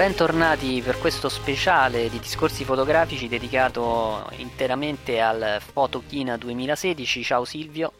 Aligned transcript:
Bentornati 0.00 0.80
per 0.82 0.96
questo 0.98 1.28
speciale 1.28 2.08
di 2.08 2.18
discorsi 2.18 2.64
fotografici 2.64 3.28
dedicato 3.28 4.30
interamente 4.38 5.20
al 5.20 5.60
Photokina 5.74 6.38
2016. 6.38 7.22
Ciao 7.22 7.44
Silvio. 7.44 7.92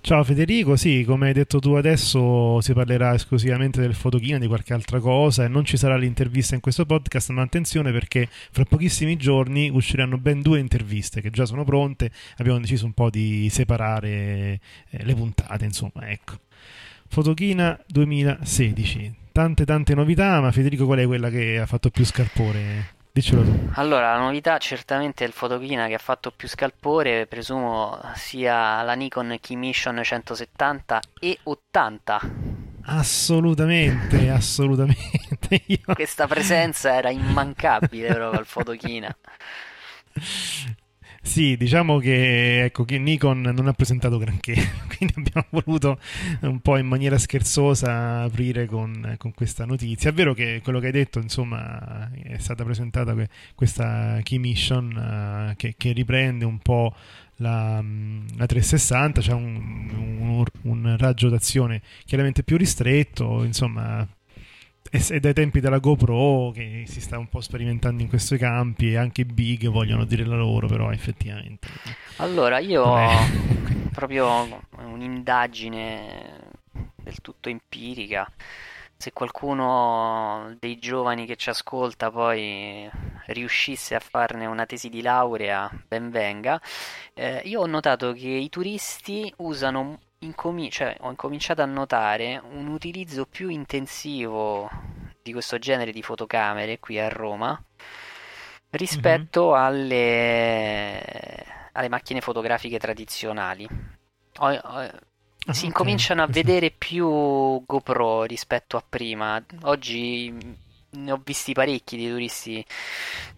Ciao 0.00 0.24
Federico, 0.24 0.74
sì, 0.74 1.04
come 1.06 1.28
hai 1.28 1.32
detto 1.32 1.60
tu 1.60 1.74
adesso 1.74 2.60
si 2.60 2.72
parlerà 2.72 3.14
esclusivamente 3.14 3.80
del 3.80 3.94
fotochina, 3.94 4.38
di 4.38 4.48
qualche 4.48 4.74
altra 4.74 4.98
cosa 4.98 5.44
e 5.44 5.48
non 5.48 5.64
ci 5.64 5.76
sarà 5.76 5.96
l'intervista 5.96 6.56
in 6.56 6.60
questo 6.60 6.84
podcast, 6.84 7.30
ma 7.30 7.42
attenzione 7.42 7.92
perché 7.92 8.28
fra 8.28 8.64
pochissimi 8.64 9.14
giorni 9.14 9.70
usciranno 9.70 10.18
ben 10.18 10.42
due 10.42 10.58
interviste 10.58 11.20
che 11.20 11.30
già 11.30 11.46
sono 11.46 11.62
pronte, 11.62 12.10
abbiamo 12.38 12.58
deciso 12.58 12.84
un 12.84 12.94
po' 12.94 13.10
di 13.10 13.48
separare 13.48 14.58
eh, 14.90 15.04
le 15.04 15.14
puntate, 15.14 15.64
insomma, 15.64 16.10
ecco. 16.10 16.40
Fotochina 17.06 17.80
2016, 17.86 19.14
tante 19.38 19.64
tante 19.64 19.94
novità, 19.94 20.40
ma 20.40 20.50
Federico 20.50 20.84
qual 20.84 20.98
è 20.98 21.06
quella 21.06 21.30
che 21.30 21.60
ha 21.60 21.66
fatto 21.66 21.90
più 21.90 22.04
scarpore? 22.04 22.96
Diccelo 23.12 23.44
tu. 23.44 23.68
Allora, 23.74 24.14
la 24.14 24.18
novità 24.18 24.58
certamente 24.58 25.22
è 25.22 25.28
il 25.28 25.32
Photokina 25.32 25.86
che 25.86 25.94
ha 25.94 25.98
fatto 25.98 26.32
più 26.32 26.48
scalpore, 26.48 27.26
presumo 27.26 28.00
sia 28.16 28.82
la 28.82 28.94
Nikon 28.94 29.38
Key 29.40 29.54
Mission 29.56 30.00
170 30.02 31.00
e 31.20 31.38
80. 31.44 32.20
Assolutamente, 32.82 34.28
assolutamente. 34.28 35.62
Io... 35.66 35.94
Questa 35.94 36.26
presenza 36.26 36.96
era 36.96 37.10
immancabile 37.10 38.08
proprio 38.12 38.40
al 38.40 38.46
Photokina. 38.46 39.16
Sì, 41.28 41.58
diciamo 41.58 41.98
che, 41.98 42.64
ecco, 42.64 42.84
che 42.86 42.98
Nikon 42.98 43.42
non 43.54 43.66
ha 43.68 43.72
presentato 43.74 44.16
granché, 44.16 44.54
quindi 44.96 45.14
abbiamo 45.18 45.46
voluto 45.62 45.98
un 46.40 46.60
po' 46.60 46.78
in 46.78 46.86
maniera 46.86 47.18
scherzosa 47.18 48.22
aprire 48.22 48.64
con, 48.64 49.14
con 49.18 49.34
questa 49.34 49.66
notizia. 49.66 50.08
È 50.08 50.12
vero 50.14 50.32
che 50.32 50.60
quello 50.64 50.80
che 50.80 50.86
hai 50.86 50.92
detto, 50.92 51.18
insomma, 51.18 52.10
è 52.22 52.38
stata 52.38 52.64
presentata 52.64 53.12
que- 53.12 53.28
questa 53.54 54.18
Key 54.22 54.38
Mission 54.38 55.50
eh, 55.50 55.54
che, 55.56 55.74
che 55.76 55.92
riprende 55.92 56.46
un 56.46 56.58
po' 56.60 56.94
la, 57.36 57.78
mm, 57.82 58.26
la 58.36 58.46
360, 58.46 59.20
c'è 59.20 59.32
un, 59.32 59.90
un- 59.98 60.44
un 60.62 60.96
raggio 60.96 61.28
d'azione 61.28 61.82
chiaramente 62.06 62.42
più 62.42 62.56
ristretto, 62.56 63.44
insomma, 63.44 64.06
è 64.90 65.20
dai 65.20 65.34
tempi 65.34 65.60
della 65.60 65.78
GoPro 65.78 66.50
che 66.52 66.84
si 66.86 67.00
sta 67.00 67.18
un 67.18 67.28
po' 67.28 67.40
sperimentando 67.40 68.02
in 68.02 68.08
questi 68.08 68.38
campi 68.38 68.92
e 68.92 68.96
anche 68.96 69.22
i 69.22 69.24
big 69.24 69.68
vogliono 69.68 70.04
dire 70.04 70.24
la 70.24 70.36
loro, 70.36 70.66
però 70.66 70.90
effettivamente. 70.90 71.68
Allora, 72.16 72.58
io 72.58 72.82
ho 72.82 73.08
proprio 73.92 74.62
un'indagine 74.76 76.40
del 76.96 77.20
tutto 77.20 77.48
empirica. 77.48 78.30
Se 78.96 79.12
qualcuno 79.12 80.56
dei 80.58 80.78
giovani 80.78 81.24
che 81.24 81.36
ci 81.36 81.50
ascolta 81.50 82.10
poi 82.10 82.90
riuscisse 83.26 83.94
a 83.94 84.00
farne 84.00 84.46
una 84.46 84.66
tesi 84.66 84.88
di 84.88 85.02
laurea, 85.02 85.70
ben 85.86 86.10
venga. 86.10 86.60
Eh, 87.14 87.42
io 87.44 87.60
ho 87.60 87.66
notato 87.66 88.12
che 88.12 88.28
i 88.28 88.48
turisti 88.48 89.32
usano, 89.36 90.00
incomi- 90.20 90.70
cioè 90.70 90.96
ho 91.00 91.10
incominciato 91.10 91.62
a 91.62 91.66
notare 91.66 92.40
un 92.52 92.66
utilizzo 92.68 93.26
più 93.26 93.48
intensivo 93.48 94.68
di 95.22 95.32
questo 95.32 95.58
genere 95.58 95.92
di 95.92 96.02
fotocamere 96.02 96.78
qui 96.78 96.98
a 96.98 97.08
Roma 97.08 97.60
rispetto 98.70 99.54
alle, 99.54 101.44
alle 101.72 101.88
macchine 101.88 102.20
fotografiche 102.20 102.78
tradizionali. 102.78 103.66
Ho- 104.38 104.48
ho- 104.52 104.90
Ah, 105.46 105.52
si 105.54 105.64
incominciano 105.64 106.22
a 106.22 106.26
vedere 106.26 106.70
più 106.70 107.08
GoPro 107.64 108.24
rispetto 108.24 108.76
a 108.76 108.84
prima. 108.86 109.42
Oggi 109.62 110.30
ne 110.90 111.12
ho 111.12 111.20
visti 111.24 111.54
parecchi 111.54 111.96
di 111.96 112.06
turisti 112.08 112.62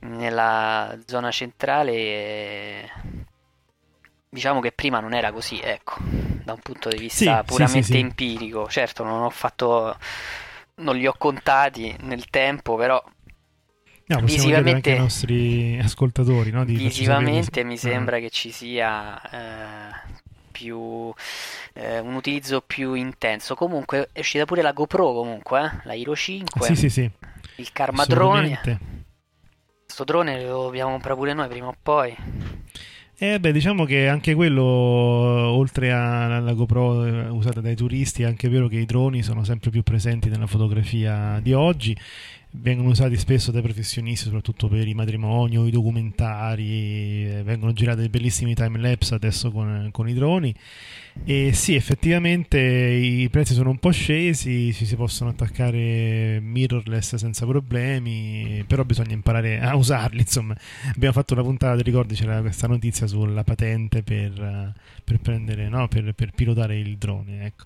nella 0.00 0.98
zona 1.06 1.30
centrale. 1.30 1.92
e 1.92 2.90
Diciamo 4.28 4.60
che 4.60 4.72
prima 4.72 4.98
non 5.00 5.12
era 5.14 5.30
così, 5.30 5.60
ecco, 5.60 5.96
da 6.50 6.54
un 6.54 6.60
punto 6.60 6.88
di 6.88 6.98
vista 6.98 7.38
Sì, 7.38 7.44
puramente 7.44 7.86
sì, 7.86 7.92
sì. 7.92 7.98
empirico. 7.98 8.68
Certo, 8.68 9.04
non 9.04 9.22
ho 9.22 9.30
fatto, 9.30 9.96
non 10.76 10.96
li 10.96 11.06
ho 11.06 11.14
contati 11.16 11.96
nel 12.00 12.28
tempo, 12.30 12.76
però 12.76 13.02
No, 14.06 14.20
visivamente, 14.22 14.90
ai 14.90 14.98
nostri 14.98 15.78
ascoltatori 15.80 16.50
no, 16.50 16.64
di 16.64 16.74
visivamente 16.74 17.62
mi 17.62 17.74
ah. 17.74 17.78
sembra 17.78 18.18
che 18.18 18.28
ci 18.28 18.50
sia 18.50 19.20
eh, 19.30 20.18
più 20.50 21.12
eh, 21.74 22.00
un 22.00 22.14
utilizzo 22.14 22.60
più 22.60 22.94
intenso. 22.94 23.54
Comunque 23.54 24.08
è 24.12 24.18
uscita 24.18 24.46
pure 24.46 24.62
la 24.62 24.72
GoPro 24.72 25.12
comunque, 25.12 25.60
eh, 25.64 25.80
la 25.84 25.94
Hero 25.94 26.16
5, 26.16 26.66
Sì, 26.66 26.74
sì, 26.74 26.90
sì, 26.90 27.10
il 27.56 27.72
Karma 27.72 28.04
drone. 28.04 28.52
assolutamente. 28.52 28.88
Sto 29.86 30.02
drone 30.04 30.42
lo 30.42 30.64
dobbiamo 30.64 30.90
comprare 30.90 31.16
pure 31.16 31.32
noi 31.32 31.48
prima 31.48 31.68
o 31.68 31.76
poi. 31.80 32.16
Eh 33.22 33.38
beh, 33.38 33.52
diciamo 33.52 33.84
che 33.84 34.08
anche 34.08 34.32
quello, 34.32 34.62
oltre 34.62 35.92
alla 35.92 36.54
GoPro 36.54 37.04
eh, 37.04 37.28
usata 37.28 37.60
dai 37.60 37.76
turisti, 37.76 38.22
è 38.22 38.24
anche 38.24 38.48
vero 38.48 38.66
che 38.66 38.78
i 38.78 38.86
droni 38.86 39.22
sono 39.22 39.44
sempre 39.44 39.68
più 39.68 39.82
presenti 39.82 40.30
nella 40.30 40.46
fotografia 40.46 41.38
di 41.42 41.52
oggi. 41.52 41.94
Vengono 42.52 42.88
usati 42.88 43.18
spesso 43.18 43.50
dai 43.50 43.60
professionisti, 43.60 44.24
soprattutto 44.24 44.68
per 44.68 44.88
i 44.88 44.94
matrimoni 44.94 45.58
o 45.58 45.66
i 45.66 45.70
documentari. 45.70 47.26
eh, 47.26 47.42
Vengono 47.44 47.74
girati 47.74 48.08
bellissimi 48.08 48.54
time 48.54 48.78
lapse 48.78 49.14
adesso 49.14 49.50
con, 49.50 49.90
con 49.92 50.08
i 50.08 50.14
droni. 50.14 50.54
E 51.22 51.52
sì, 51.52 51.74
effettivamente 51.74 52.58
i 52.58 53.28
prezzi 53.30 53.54
sono 53.54 53.70
un 53.70 53.78
po' 53.78 53.90
scesi, 53.90 54.72
ci 54.72 54.84
si 54.84 54.96
possono 54.96 55.30
attaccare 55.30 56.40
mirrorless 56.40 57.14
senza 57.16 57.46
problemi, 57.46 58.64
però 58.66 58.84
bisogna 58.84 59.12
imparare 59.12 59.60
a 59.60 59.76
usarli. 59.76 60.20
Insomma, 60.20 60.56
abbiamo 60.92 61.12
fatto 61.14 61.34
una 61.34 61.42
puntata, 61.42 61.76
ti 61.76 61.82
ricordi, 61.82 62.14
c'era 62.14 62.40
questa 62.40 62.66
notizia 62.66 63.06
sulla 63.06 63.44
patente 63.44 64.02
per, 64.02 64.32
eh, 64.42 64.72
per 65.04 65.20
prendere, 65.20 65.68
no, 65.68 65.86
per, 65.88 66.12
per 66.14 66.32
pilotare 66.32 66.78
il 66.78 66.96
drone. 66.96 67.44
Ecco. 67.44 67.64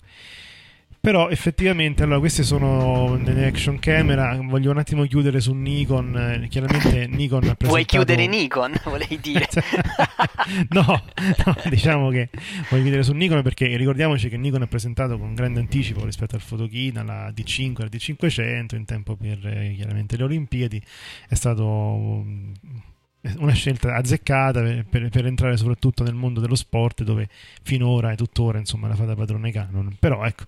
Però 1.05 1.29
effettivamente, 1.29 2.01
allora, 2.01 2.17
queste 2.17 2.41
sono 2.41 3.15
delle 3.21 3.45
action 3.45 3.77
camera. 3.77 4.39
Voglio 4.41 4.71
un 4.71 4.79
attimo 4.79 5.03
chiudere 5.05 5.39
su 5.39 5.53
Nikon. 5.53 6.17
eh, 6.17 6.47
Chiaramente 6.47 7.05
Nikon 7.05 7.37
ha 7.37 7.53
presentato... 7.53 7.67
Vuoi 7.67 7.85
chiudere 7.85 8.25
Nikon, 8.25 8.73
volevi 8.83 9.19
dire? 9.19 9.47
no, 10.69 10.83
no, 10.83 11.55
diciamo 11.69 12.09
che 12.09 12.29
voglio 12.71 12.81
chiudere 12.81 13.03
su 13.03 13.13
Nikon 13.13 13.43
perché 13.43 13.77
ricordiamoci 13.77 14.29
che 14.29 14.37
Nikon 14.37 14.63
ha 14.63 14.67
presentato 14.67 15.19
con 15.19 15.35
grande 15.35 15.59
anticipo 15.59 16.03
rispetto 16.03 16.33
al 16.37 16.41
Photokina 16.43 17.03
la 17.03 17.29
D5 17.29 17.81
e 17.81 17.83
la 17.83 17.89
D500 17.91 18.75
in 18.75 18.85
tempo 18.85 19.15
per 19.15 19.45
eh, 19.45 19.73
chiaramente 19.75 20.17
le 20.17 20.23
Olimpiadi. 20.23 20.81
È 21.29 21.35
stato 21.35 22.23
mm, 22.25 22.51
una 23.37 23.53
scelta 23.53 23.95
azzeccata 23.95 24.61
per, 24.61 24.85
per- 24.89 25.09
per 25.09 25.25
entrare 25.25 25.57
soprattutto 25.57 26.03
nel 26.03 26.13
mondo 26.13 26.39
dello 26.39 26.55
sport 26.55 27.03
dove 27.03 27.27
finora 27.63 28.11
e 28.11 28.15
tuttora 28.15 28.57
insomma 28.59 28.87
la 28.87 28.95
fa 28.95 29.05
da 29.05 29.15
padrone 29.15 29.51
Canon. 29.51 29.95
Però 29.99 30.23
ecco, 30.25 30.45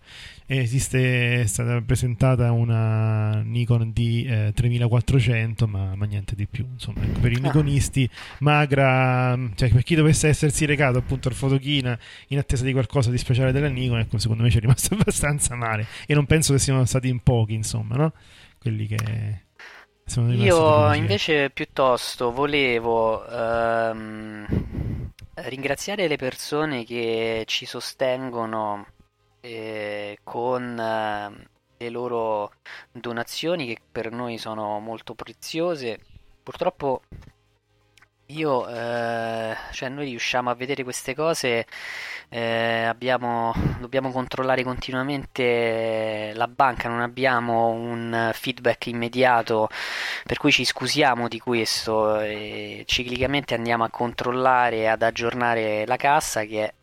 esiste, 0.55 1.41
è 1.41 1.45
stata 1.45 1.81
presentata 1.81 2.51
una 2.51 3.41
Nikon 3.41 3.91
D 3.91 4.25
eh, 4.27 4.51
3400 4.53 5.67
ma, 5.67 5.95
ma 5.95 6.05
niente 6.05 6.35
di 6.35 6.47
più. 6.47 6.65
Insomma, 6.71 7.03
ecco, 7.03 7.19
per 7.19 7.31
i 7.33 7.35
Ah. 7.37 7.39
Nikonisti 7.39 8.09
magra, 8.39 9.37
cioè 9.55 9.69
per 9.69 9.83
chi 9.83 9.95
dovesse 9.95 10.27
essersi 10.27 10.65
recato 10.65 10.97
appunto 10.97 11.27
al 11.27 11.33
Fotochina 11.33 11.97
in 12.27 12.37
attesa 12.37 12.63
di 12.63 12.71
qualcosa 12.71 13.11
di 13.11 13.17
speciale 13.17 13.51
della 13.51 13.67
Nikon, 13.67 13.99
ecco, 13.99 14.17
secondo 14.17 14.43
me 14.43 14.49
ci 14.49 14.57
è 14.57 14.61
rimasto 14.61 14.93
abbastanza 14.99 15.55
male 15.55 15.85
e 16.05 16.13
non 16.13 16.25
penso 16.25 16.53
che 16.53 16.59
siano 16.59 16.83
stati 16.85 17.07
in 17.09 17.21
pochi, 17.21 17.53
insomma, 17.53 17.95
no? 17.95 18.13
Quelli 18.59 18.87
che 18.87 19.43
sono 20.05 20.29
rimasti 20.29 20.47
Io 20.47 20.93
invece 20.93 21.49
piuttosto 21.49 22.31
volevo 22.31 23.27
ehm, 23.27 24.45
ringraziare 25.35 26.07
le 26.07 26.15
persone 26.15 26.83
che 26.85 27.43
ci 27.45 27.65
sostengono 27.65 28.87
eh, 29.41 30.19
con 30.23 30.79
eh, 30.79 31.47
le 31.77 31.89
loro 31.89 32.51
donazioni 32.91 33.67
che 33.67 33.79
per 33.91 34.11
noi 34.11 34.37
sono 34.37 34.79
molto 34.79 35.13
preziose. 35.15 35.99
Purtroppo 36.43 37.01
io, 38.29 38.67
eh, 38.67 39.55
cioè 39.71 39.89
noi 39.89 40.05
riusciamo 40.09 40.49
a 40.49 40.53
vedere 40.53 40.83
queste 40.83 41.15
cose, 41.15 41.65
eh, 42.29 42.83
abbiamo, 42.83 43.53
dobbiamo 43.79 44.11
controllare 44.11 44.63
continuamente 44.63 46.31
la 46.35 46.47
banca, 46.49 46.89
non 46.89 46.99
abbiamo 47.01 47.69
un 47.69 48.31
feedback 48.33 48.87
immediato, 48.87 49.69
per 50.25 50.37
cui 50.37 50.51
ci 50.51 50.65
scusiamo 50.65 51.27
di 51.29 51.39
questo 51.39 52.19
e 52.19 52.83
ciclicamente 52.85 53.55
andiamo 53.55 53.85
a 53.85 53.89
controllare, 53.89 54.89
ad 54.89 55.03
aggiornare 55.03 55.85
la 55.85 55.95
cassa 55.95 56.43
che 56.43 56.65
è 56.65 56.73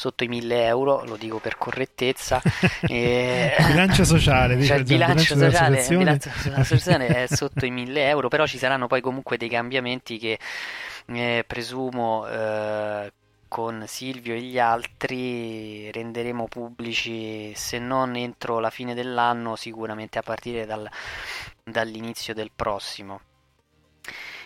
sotto 0.00 0.24
i 0.24 0.28
1000 0.28 0.64
euro, 0.64 1.04
lo 1.04 1.16
dico 1.16 1.38
per 1.38 1.58
correttezza. 1.58 2.40
e... 2.88 3.54
bilancio 3.68 4.04
sociale, 4.04 4.60
cioè, 4.64 4.78
il 4.78 4.84
bilancio, 4.84 5.34
bilancio 5.34 5.84
sociale, 5.84 5.86
bilancio 5.88 6.64
sociale 6.64 7.06
è 7.06 7.26
sotto 7.26 7.66
i 7.66 7.70
1000 7.70 8.08
euro, 8.08 8.28
però 8.28 8.46
ci 8.46 8.56
saranno 8.56 8.86
poi 8.86 9.02
comunque 9.02 9.36
dei 9.36 9.50
cambiamenti 9.50 10.18
che 10.18 10.38
eh, 11.06 11.44
presumo 11.46 12.26
eh, 12.26 13.12
con 13.46 13.84
Silvio 13.86 14.34
e 14.34 14.40
gli 14.40 14.58
altri 14.58 15.90
renderemo 15.92 16.48
pubblici, 16.48 17.52
se 17.54 17.78
non 17.78 18.16
entro 18.16 18.58
la 18.58 18.70
fine 18.70 18.94
dell'anno, 18.94 19.54
sicuramente 19.56 20.18
a 20.18 20.22
partire 20.22 20.64
dal, 20.64 20.88
dall'inizio 21.62 22.32
del 22.32 22.50
prossimo. 22.54 23.20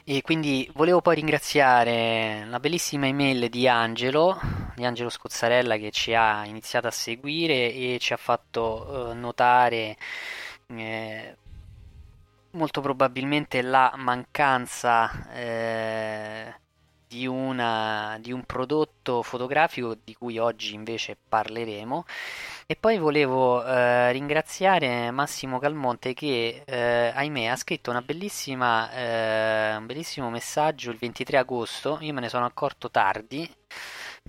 E 0.07 0.21
quindi 0.21 0.71
volevo 0.75 1.01
poi 1.01 1.15
ringraziare 1.15 2.45
la 2.47 2.61
bellissima 2.61 3.07
email 3.07 3.49
di 3.49 3.67
Angelo, 3.67 4.39
di 4.75 4.85
Angelo 4.85 5.09
Scozzarella 5.09 5.79
che 5.79 5.91
ci 5.91 6.13
ha 6.15 6.45
iniziato 6.45 6.87
a 6.87 6.91
seguire 6.91 7.73
e 7.73 7.97
ci 7.99 8.13
ha 8.13 8.19
fatto 8.19 9.13
eh, 9.13 9.15
notare 9.15 9.97
eh, 10.67 11.37
molto 12.51 12.83
probabilmente 12.83 13.63
la 13.63 13.95
mancanza 13.97 15.33
eh, 15.33 16.55
di, 17.15 17.27
una, 17.29 18.19
di 18.21 18.33
un 18.33 18.43
prodotto 18.43 19.23
fotografico 19.23 19.97
di 20.03 20.15
cui 20.15 20.39
oggi 20.39 20.75
invece 20.75 21.17
parleremo 21.29 22.05
e 22.67 22.75
poi 22.75 22.99
volevo 22.99 23.65
eh, 23.65 24.11
ringraziare 24.11 25.11
Massimo 25.13 25.61
Calmonte 25.61 26.13
che, 26.13 26.63
eh, 26.65 27.13
ahimè, 27.15 27.47
ha 27.47 27.57
scritto 27.57 27.93
eh, 27.93 27.95
un 29.77 29.87
bellissimo 29.87 30.31
messaggio 30.31 30.91
il 30.91 30.97
23 30.97 31.39
agosto. 31.39 31.99
Io 32.01 32.13
me 32.13 32.21
ne 32.21 32.29
sono 32.29 32.47
accorto 32.47 32.91
tardi 32.91 33.49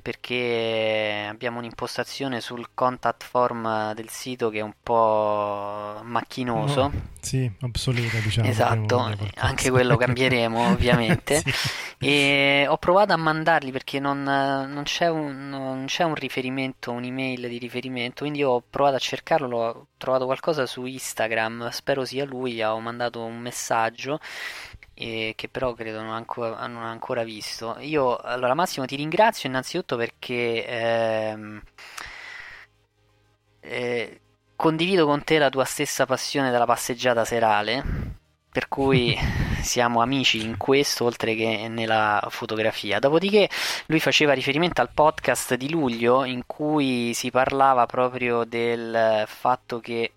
perché 0.01 1.25
abbiamo 1.27 1.59
un'impostazione 1.59 2.41
sul 2.41 2.69
contact 2.73 3.23
form 3.23 3.93
del 3.93 4.09
sito 4.09 4.49
che 4.49 4.59
è 4.59 4.61
un 4.61 4.73
po' 4.83 5.99
macchinoso. 6.03 6.81
No, 6.81 6.91
sì, 7.21 7.49
obsoleta, 7.61 8.19
diciamo. 8.19 8.47
Esatto, 8.47 9.15
anche 9.35 9.71
quello 9.71 9.95
cambieremo 9.97 10.69
ovviamente. 10.69 11.41
sì. 11.45 11.53
E 11.97 12.65
ho 12.67 12.77
provato 12.77 13.13
a 13.13 13.17
mandarli 13.17 13.71
perché 13.71 13.99
non, 13.99 14.21
non, 14.21 14.83
c'è 14.83 15.07
un, 15.07 15.49
non, 15.49 15.85
c'è 15.87 16.03
un, 16.03 16.13
riferimento, 16.13 16.91
un'email 16.91 17.47
di 17.47 17.57
riferimento, 17.57 18.23
quindi 18.23 18.43
ho 18.43 18.61
provato 18.69 18.97
a 18.97 18.99
cercarlo, 18.99 19.57
ho 19.57 19.87
trovato 19.97 20.25
qualcosa 20.25 20.65
su 20.65 20.85
Instagram, 20.85 21.69
spero 21.69 22.05
sia 22.05 22.25
lui, 22.25 22.61
ho 22.61 22.79
mandato 22.79 23.23
un 23.23 23.39
messaggio 23.39 24.19
e 24.95 25.33
che 25.35 25.49
però 25.49 25.73
credo 25.73 26.01
non, 26.01 26.13
ancora, 26.13 26.65
non 26.67 26.83
ha 26.83 26.89
ancora 26.89 27.23
visto. 27.23 27.75
Io, 27.79 28.15
allora 28.17 28.53
Massimo, 28.53 28.85
ti 28.85 28.95
ringrazio 28.95 29.49
innanzitutto 29.49 29.97
perché 29.97 30.65
ehm, 30.65 31.61
eh, 33.59 34.19
condivido 34.55 35.05
con 35.05 35.23
te 35.23 35.37
la 35.37 35.49
tua 35.49 35.65
stessa 35.65 36.05
passione 36.05 36.49
della 36.49 36.65
passeggiata 36.65 37.25
serale, 37.25 37.83
per 38.49 38.67
cui 38.69 39.15
siamo 39.61 40.01
amici 40.01 40.43
in 40.43 40.57
questo 40.57 41.03
oltre 41.03 41.35
che 41.35 41.67
nella 41.67 42.25
fotografia. 42.29 42.99
Dopodiché 42.99 43.49
lui 43.87 43.99
faceva 43.99 44.33
riferimento 44.33 44.81
al 44.81 44.91
podcast 44.93 45.55
di 45.55 45.69
luglio 45.69 46.23
in 46.23 46.43
cui 46.45 47.13
si 47.13 47.31
parlava 47.31 47.85
proprio 47.85 48.45
del 48.45 49.25
fatto 49.27 49.79
che 49.81 50.13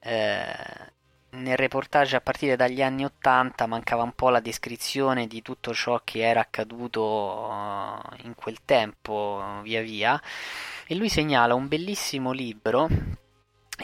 eh, 0.00 0.91
nel 1.32 1.56
reportage 1.56 2.16
a 2.16 2.20
partire 2.20 2.56
dagli 2.56 2.82
anni 2.82 3.04
80 3.04 3.66
mancava 3.66 4.02
un 4.02 4.12
po' 4.12 4.28
la 4.28 4.40
descrizione 4.40 5.26
di 5.26 5.40
tutto 5.42 5.72
ciò 5.72 6.00
che 6.04 6.20
era 6.20 6.40
accaduto 6.40 7.02
uh, 7.02 8.26
in 8.26 8.34
quel 8.34 8.58
tempo 8.64 9.60
via 9.62 9.80
via. 9.80 10.20
E 10.86 10.94
lui 10.94 11.08
segnala 11.08 11.54
un 11.54 11.68
bellissimo 11.68 12.32
libro 12.32 12.88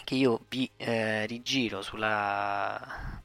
che 0.05 0.15
io 0.15 0.41
vi 0.49 0.71
eh, 0.77 1.27
rigiro 1.27 1.83
sulla, 1.83 3.23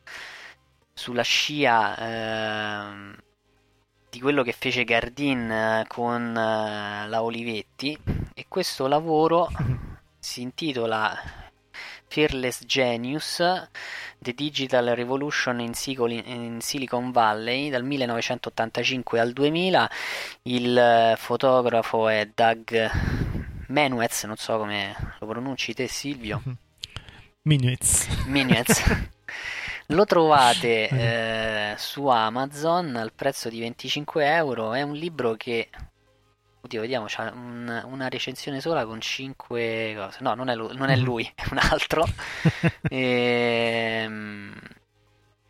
sulla 0.93 1.21
scia 1.21 1.97
eh, 1.97 3.15
di 4.09 4.19
quello 4.21 4.43
che 4.43 4.53
fece 4.53 4.83
Gardin 4.83 5.51
eh, 5.51 5.85
con 5.87 6.29
eh, 6.29 7.07
la 7.07 7.21
Olivetti. 7.21 7.97
E 8.33 8.45
questo 8.47 8.87
lavoro 8.87 9.49
si 10.17 10.41
intitola 10.41 11.41
Fearless 12.13 12.63
Genius 12.67 13.41
The 14.19 14.33
Digital 14.35 14.93
Revolution 14.93 15.59
in, 15.59 16.61
Silicon 16.61 17.11
Valley 17.11 17.71
dal 17.71 17.83
1985 17.83 19.19
al 19.19 19.33
2000 19.33 19.89
il 20.43 20.77
eh, 20.77 21.15
fotografo 21.17 22.07
è 22.07 22.29
Doug 22.31 22.91
Menuez 23.69 24.25
non 24.25 24.35
so 24.35 24.59
come 24.59 25.15
lo 25.17 25.25
pronunci 25.25 25.73
te 25.73 25.87
Silvio. 25.87 26.43
Minuez 27.49 28.07
Minuez 28.27 29.09
lo 29.87 30.05
trovate 30.05 30.89
eh, 31.73 31.73
su 31.79 32.05
Amazon 32.05 32.95
al 32.95 33.11
prezzo 33.11 33.49
di 33.49 33.59
25 33.59 34.35
euro. 34.35 34.73
È 34.73 34.83
un 34.83 34.93
libro 34.93 35.33
che 35.33 35.67
Oddio, 36.65 36.79
vediamo, 36.79 37.07
c'è 37.07 37.29
un, 37.29 37.81
una 37.87 38.07
recensione 38.07 38.61
sola 38.61 38.85
con 38.85 39.01
5 39.01 39.95
cose. 39.97 40.19
No, 40.21 40.33
non 40.33 40.47
è 40.47 40.55
lui, 40.55 40.73
non 40.77 40.89
è, 40.89 40.95
mm-hmm. 40.95 41.03
lui, 41.03 41.29
è 41.35 41.43
un 41.51 41.57
altro. 41.57 42.05
e, 42.83 43.99
ehm, 44.07 44.53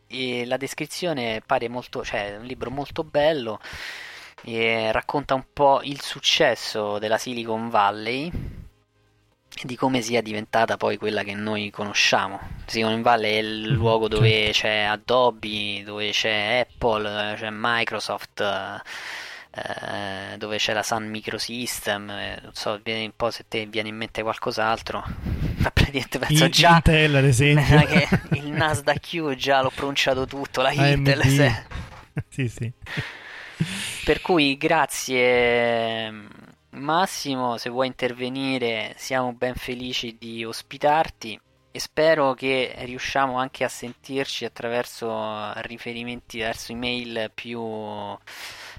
e, 0.07 0.45
la 0.47 0.57
descrizione 0.57 1.43
pare 1.45 1.69
molto, 1.69 2.03
cioè, 2.03 2.33
è 2.33 2.37
un 2.37 2.45
libro 2.45 2.71
molto 2.71 3.03
bello. 3.03 3.59
E 4.41 4.91
racconta 4.91 5.35
un 5.35 5.45
po' 5.53 5.81
il 5.83 6.01
successo 6.01 6.97
della 6.97 7.19
Silicon 7.19 7.69
Valley 7.69 8.31
e 9.55 9.65
di 9.65 9.75
come 9.75 10.01
sia 10.01 10.21
diventata 10.23 10.77
poi 10.77 10.97
quella 10.97 11.21
che 11.21 11.35
noi 11.35 11.69
conosciamo. 11.69 12.39
Silicon 12.65 13.03
Valley 13.03 13.35
è 13.35 13.37
il 13.37 13.61
mm-hmm. 13.67 13.73
luogo 13.75 14.07
dove 14.07 14.49
c'è 14.51 14.79
Adobe, 14.79 15.83
dove 15.85 16.09
c'è 16.09 16.65
Apple, 16.67 17.35
c'è 17.37 17.49
Microsoft 17.51 18.81
eh, 19.55 20.37
dove 20.37 20.57
c'è 20.57 20.73
la 20.73 20.81
Sun 20.81 21.07
Microsystem, 21.09 22.09
eh, 22.09 22.39
non 22.41 22.53
so, 22.53 22.79
viene 22.83 23.05
un 23.05 23.13
po' 23.15 23.29
se 23.29 23.45
te 23.47 23.67
viene 23.67 23.89
in 23.89 23.95
mente 23.95 24.23
qualcos'altro, 24.23 25.03
ma 25.61 25.69
praticamente 25.69 26.17
penso 26.17 26.49
già 26.49 26.75
Intel 26.75 27.15
ad 27.15 27.25
esempio. 27.25 27.85
che 27.85 28.07
il 28.31 28.49
Nasdaq 28.49 29.35
già 29.35 29.61
l'ho 29.61 29.71
pronunciato 29.73 30.25
tutto, 30.25 30.61
la 30.61 30.71
Intel 30.71 31.21
se... 31.23 31.65
sì 32.29 32.47
sì. 32.47 32.71
Per 34.03 34.21
cui 34.21 34.57
grazie 34.57 36.11
Massimo 36.71 37.57
se 37.57 37.69
vuoi 37.69 37.85
intervenire 37.87 38.93
siamo 38.97 39.33
ben 39.33 39.53
felici 39.53 40.17
di 40.19 40.43
ospitarti 40.43 41.39
e 41.71 41.79
spero 41.79 42.33
che 42.33 42.73
riusciamo 42.79 43.37
anche 43.37 43.63
a 43.63 43.69
sentirci 43.69 44.45
attraverso 44.45 45.53
riferimenti 45.61 46.39
verso 46.39 46.71
email 46.71 47.31
più 47.33 47.61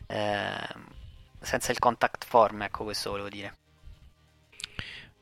eh, 0.06 0.68
senza 1.40 1.72
il 1.72 1.78
contact 1.78 2.24
form, 2.24 2.62
ecco 2.62 2.84
questo 2.84 3.10
volevo 3.10 3.28
dire. 3.28 3.54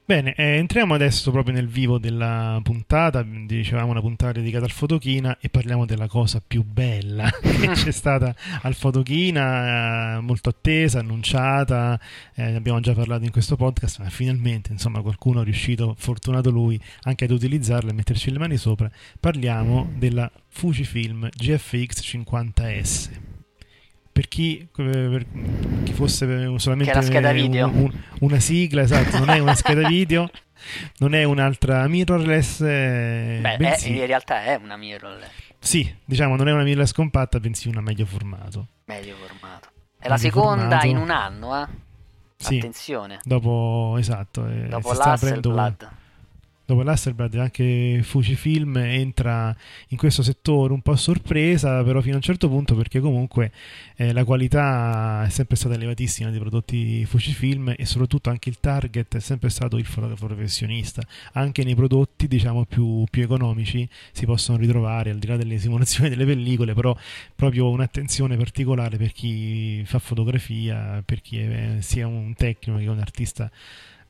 Bene, 0.05 0.35
eh, 0.35 0.57
entriamo 0.57 0.95
adesso 0.95 1.31
proprio 1.31 1.55
nel 1.55 1.69
vivo 1.69 1.97
della 1.97 2.59
puntata, 2.65 3.23
dicevamo 3.23 3.93
una 3.93 4.01
puntata 4.01 4.33
dedicata 4.33 4.65
al 4.65 4.73
Fotochina 4.73 5.39
e 5.41 5.49
parliamo 5.49 5.87
della 5.87 6.09
cosa 6.09 6.43
più 6.45 6.65
bella 6.65 7.31
che 7.41 7.69
c'è 7.69 7.93
stata 7.93 8.35
al 8.63 8.75
Fotochina, 8.75 10.17
eh, 10.17 10.21
molto 10.21 10.49
attesa, 10.49 10.99
annunciata, 10.99 12.01
eh, 12.35 12.51
ne 12.51 12.57
abbiamo 12.57 12.81
già 12.81 12.95
parlato 12.95 13.25
in 13.25 13.31
questo 13.31 13.55
podcast, 13.55 14.01
ma 14.01 14.11
finalmente 14.11 14.73
insomma 14.73 15.01
qualcuno 15.03 15.43
è 15.43 15.45
riuscito, 15.45 15.95
fortunato 15.97 16.51
lui, 16.51 16.79
anche 17.03 17.25
ad 17.25 17.31
utilizzarla 17.31 17.91
e 17.91 17.95
metterci 17.95 18.33
le 18.33 18.39
mani 18.39 18.57
sopra. 18.57 18.91
Parliamo 19.21 19.89
della 19.97 20.29
Fujifilm 20.49 21.29
GFX 21.31 22.01
50S 22.01 23.32
per 24.23 24.29
chi, 24.29 24.69
per 24.73 25.27
chi 25.83 25.93
fosse 25.93 26.55
solamente 26.59 26.97
un, 26.97 27.71
un, 27.75 27.93
una 28.21 28.39
sigla, 28.39 28.83
esatto, 28.83 29.19
non 29.19 29.31
è 29.31 29.41
una 29.41 29.55
scheda 29.55 29.89
video, 29.89 30.31
non 30.99 31.15
è 31.15 31.25
un'altra 31.25 31.89
mirrorless. 31.89 32.61
Eh, 32.61 33.39
Beh, 33.41 33.57
è, 33.57 33.89
in 33.89 34.07
realtà 34.07 34.45
è 34.45 34.55
una 34.63 34.77
mirrorless. 34.77 35.31
Sì, 35.59 35.93
diciamo, 36.05 36.37
non 36.37 36.47
è 36.49 36.53
una 36.53 36.63
mirrorless 36.63 36.93
compatta, 36.93 37.41
bensì 37.41 37.69
una 37.69 37.81
medio 37.81 38.07
formato. 38.07 38.69
Medio 38.85 39.17
formato. 39.17 39.69
È 39.99 40.09
la 40.09 40.17
seconda 40.17 40.63
formato. 40.63 40.87
in 40.87 40.97
un 40.99 41.11
anno, 41.11 41.63
eh? 41.63 41.67
Sì, 42.37 42.59
Attenzione. 42.59 43.19
dopo, 43.25 43.97
esatto, 43.99 44.47
eh, 44.47 44.69
Dopo 44.69 44.91
un- 44.91 44.97
l'Hasselblad. 44.97 45.89
Dopo 46.65 46.83
l'Hasselblad 46.83 47.35
anche 47.35 48.01
Fujifilm 48.03 48.77
entra 48.77 49.55
in 49.89 49.97
questo 49.97 50.23
settore 50.23 50.73
un 50.73 50.81
po' 50.81 50.93
a 50.93 50.97
sorpresa, 50.97 51.83
però 51.83 52.01
fino 52.01 52.15
a 52.15 52.17
un 52.17 52.23
certo 52.23 52.49
punto 52.49 52.75
perché 52.75 53.01
comunque 53.01 53.53
eh, 53.97 54.13
la 54.13 54.25
qualità 54.25 55.25
è 55.25 55.29
sempre 55.31 55.57
stata 55.57 55.75
elevatissima 55.75 56.31
dei 56.31 56.39
prodotti 56.39 57.05
Fujifilm 57.05 57.75
e 57.77 57.85
soprattutto 57.85 58.31
anche 58.31 58.49
il 58.49 58.59
target 58.61 59.17
è 59.17 59.21
sempre 59.21 59.51
stato 59.51 59.77
il 59.77 59.85
fotografo 59.85 60.27
professionista. 60.27 61.03
Anche 61.33 61.65
nei 61.65 61.75
prodotti 61.75 62.29
diciamo 62.29 62.65
più, 62.65 63.05
più 63.11 63.23
economici 63.23 63.89
si 64.13 64.25
possono 64.27 64.59
ritrovare, 64.59 65.11
al 65.11 65.19
di 65.19 65.27
là 65.27 65.37
delle 65.37 65.59
simulazioni 65.59 66.09
delle 66.09 66.25
pellicole, 66.25 66.75
però 66.75 66.97
proprio 67.35 67.71
un'attenzione 67.71 68.37
particolare 68.37 68.97
per 68.97 69.13
chi 69.13 69.83
fa 69.85 69.99
fotografia, 69.99 71.03
per 71.05 71.21
chi 71.21 71.39
è, 71.39 71.77
sia 71.81 72.07
un 72.07 72.35
tecnico 72.35 72.79
che 72.79 72.87
un 72.87 72.99
artista 72.99 73.51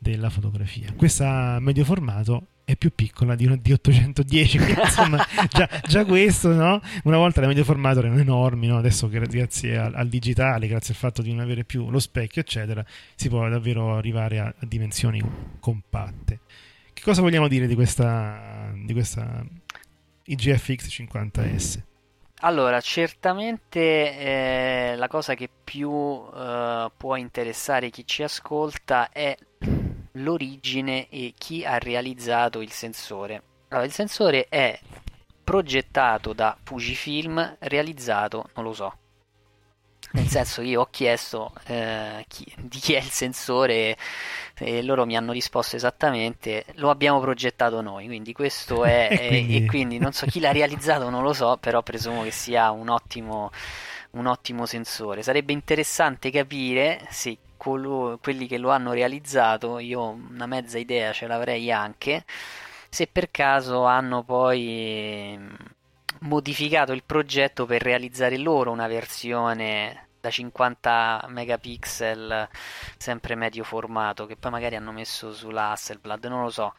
della 0.02 0.30
fotografia. 0.30 0.92
Questa 0.96 1.58
medio 1.60 1.84
formato 1.84 2.48
è 2.64 2.76
più 2.76 2.92
piccola 2.94 3.36
di, 3.36 3.46
una- 3.46 3.56
di 3.56 3.72
810, 3.72 4.58
quindi 4.58 4.80
insomma 4.82 5.24
già, 5.48 5.68
già 5.86 6.04
questo, 6.04 6.52
no? 6.52 6.80
Una 7.04 7.16
volta 7.16 7.40
le 7.40 7.46
medio 7.46 7.62
formato 7.62 8.00
erano 8.00 8.18
enormi, 8.18 8.66
no? 8.66 8.78
Adesso 8.78 9.08
gra- 9.08 9.26
grazie 9.26 9.78
al, 9.78 9.94
al 9.94 10.08
digitale, 10.08 10.66
grazie 10.66 10.92
al 10.94 10.98
fatto 10.98 11.22
di 11.22 11.30
non 11.32 11.40
avere 11.44 11.64
più 11.64 11.88
lo 11.88 12.00
specchio, 12.00 12.40
eccetera, 12.40 12.84
si 13.14 13.28
può 13.28 13.48
davvero 13.48 13.96
arrivare 13.96 14.40
a, 14.40 14.46
a 14.46 14.66
dimensioni 14.66 15.22
compatte. 15.60 16.40
Che 16.92 17.02
cosa 17.02 17.20
vogliamo 17.22 17.46
dire 17.46 17.66
di 17.68 17.74
questa, 17.76 18.72
di 18.74 18.92
questa 18.92 19.44
IGFX 20.24 20.86
50S? 20.88 21.78
Allora, 22.44 22.80
certamente 22.80 23.78
eh, 24.18 24.96
la 24.96 25.06
cosa 25.06 25.34
che 25.34 25.48
più 25.62 25.90
eh, 26.34 26.90
può 26.96 27.14
interessare 27.14 27.88
chi 27.90 28.04
ci 28.04 28.24
ascolta 28.24 29.10
è 29.10 29.36
l'origine 30.12 31.08
e 31.08 31.34
chi 31.36 31.64
ha 31.64 31.78
realizzato 31.78 32.60
il 32.60 32.70
sensore. 32.70 33.42
Allora, 33.68 33.86
il 33.86 33.92
sensore 33.92 34.46
è 34.48 34.78
progettato 35.44 36.32
da 36.32 36.56
Fujifilm, 36.62 37.56
realizzato, 37.60 38.48
non 38.54 38.64
lo 38.64 38.72
so. 38.72 38.96
Nel 40.14 40.26
senso, 40.26 40.60
io 40.60 40.82
ho 40.82 40.88
chiesto 40.90 41.52
eh, 41.66 42.24
chi- 42.28 42.52
di 42.58 42.78
chi 42.78 42.92
è 42.92 42.98
il 42.98 43.08
sensore 43.10 43.96
e 44.58 44.82
loro 44.82 45.06
mi 45.06 45.16
hanno 45.16 45.32
risposto 45.32 45.76
esattamente, 45.76 46.66
lo 46.74 46.90
abbiamo 46.90 47.18
progettato 47.18 47.80
noi, 47.80 48.06
quindi 48.06 48.34
questo 48.34 48.84
è, 48.84 49.08
E 49.10 49.14
e- 49.14 49.28
quindi- 49.28 49.56
e 49.56 49.66
quindi 49.66 49.98
non 49.98 50.12
so 50.12 50.26
chi 50.26 50.38
l'ha 50.40 50.52
realizzato, 50.52 51.08
non 51.08 51.22
lo 51.22 51.32
so, 51.32 51.56
però 51.58 51.82
presumo 51.82 52.22
che 52.24 52.30
sia 52.30 52.70
un 52.72 52.90
ottimo, 52.90 53.50
un 54.10 54.26
ottimo 54.26 54.66
sensore. 54.66 55.22
Sarebbe 55.22 55.54
interessante 55.54 56.30
capire 56.30 57.06
se 57.08 57.38
colo- 57.62 58.18
quelli 58.20 58.48
che 58.48 58.58
lo 58.58 58.70
hanno 58.70 58.92
realizzato, 58.92 59.78
io 59.78 60.02
una 60.08 60.46
mezza 60.46 60.78
idea 60.78 61.12
ce 61.12 61.28
l'avrei 61.28 61.70
anche, 61.70 62.24
se 62.88 63.06
per 63.06 63.30
caso 63.30 63.84
hanno 63.84 64.24
poi 64.24 65.32
ehm, 65.34 65.56
modificato 66.22 66.90
il 66.92 67.04
progetto 67.04 67.64
per 67.64 67.80
realizzare 67.82 68.36
loro 68.36 68.72
una 68.72 68.88
versione 68.88 70.08
da 70.20 70.28
50 70.30 71.26
megapixel 71.28 72.48
sempre 72.96 73.34
medio 73.36 73.62
formato 73.64 74.26
che 74.26 74.36
poi 74.36 74.50
magari 74.50 74.74
hanno 74.76 74.90
messo 74.92 75.32
sulla 75.32 75.70
Hasselblad, 75.70 76.24
non 76.26 76.42
lo 76.42 76.50
so. 76.50 76.74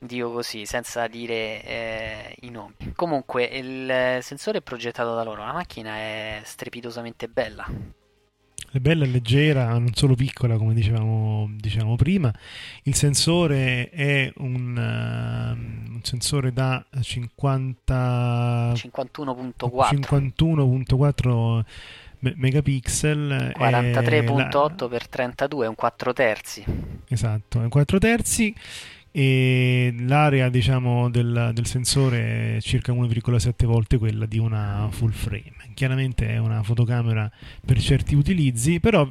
Dico 0.00 0.32
così, 0.32 0.66
senza 0.66 1.06
dire 1.08 1.62
eh, 1.62 2.36
i 2.40 2.50
nomi. 2.50 2.74
Comunque, 2.94 3.44
il 3.44 4.18
sensore 4.22 4.58
è 4.58 4.62
progettato 4.62 5.14
da 5.14 5.24
loro. 5.24 5.44
La 5.44 5.52
macchina 5.52 5.96
è 5.96 6.40
strepitosamente 6.44 7.28
bella. 7.28 7.66
È 8.70 8.78
bella 8.80 9.04
e 9.04 9.08
leggera, 9.08 9.66
non 9.70 9.94
solo 9.94 10.14
piccola 10.14 10.58
come 10.58 10.74
dicevamo, 10.74 11.48
dicevamo 11.56 11.96
prima. 11.96 12.30
Il 12.82 12.94
sensore 12.94 13.88
è 13.88 14.30
un, 14.38 14.76
ehm, 14.76 15.94
un 15.94 16.00
sensore 16.02 16.52
da 16.52 16.84
50 17.00 18.72
51.4 18.74 19.88
51.4 19.88 21.64
me- 22.20 22.34
megapixel. 22.36 23.30
e 23.30 23.52
43.8 23.58 24.82
la- 24.82 24.88
per 24.88 25.08
32 25.08 25.64
è 25.64 25.68
un 25.68 25.74
4 25.74 26.12
terzi. 26.12 26.64
Esatto, 27.08 27.62
è 27.62 27.68
4 27.68 27.98
terzi 27.98 28.54
e 29.18 29.92
l'area 30.06 30.48
diciamo 30.48 31.10
del, 31.10 31.50
del 31.52 31.66
sensore 31.66 32.58
è 32.58 32.60
circa 32.60 32.92
1,7 32.92 33.66
volte 33.66 33.98
quella 33.98 34.26
di 34.26 34.38
una 34.38 34.86
full 34.92 35.10
frame. 35.10 35.54
Chiaramente 35.74 36.28
è 36.28 36.38
una 36.38 36.62
fotocamera 36.62 37.28
per 37.66 37.80
certi 37.80 38.14
utilizzi, 38.14 38.78
però 38.78 39.10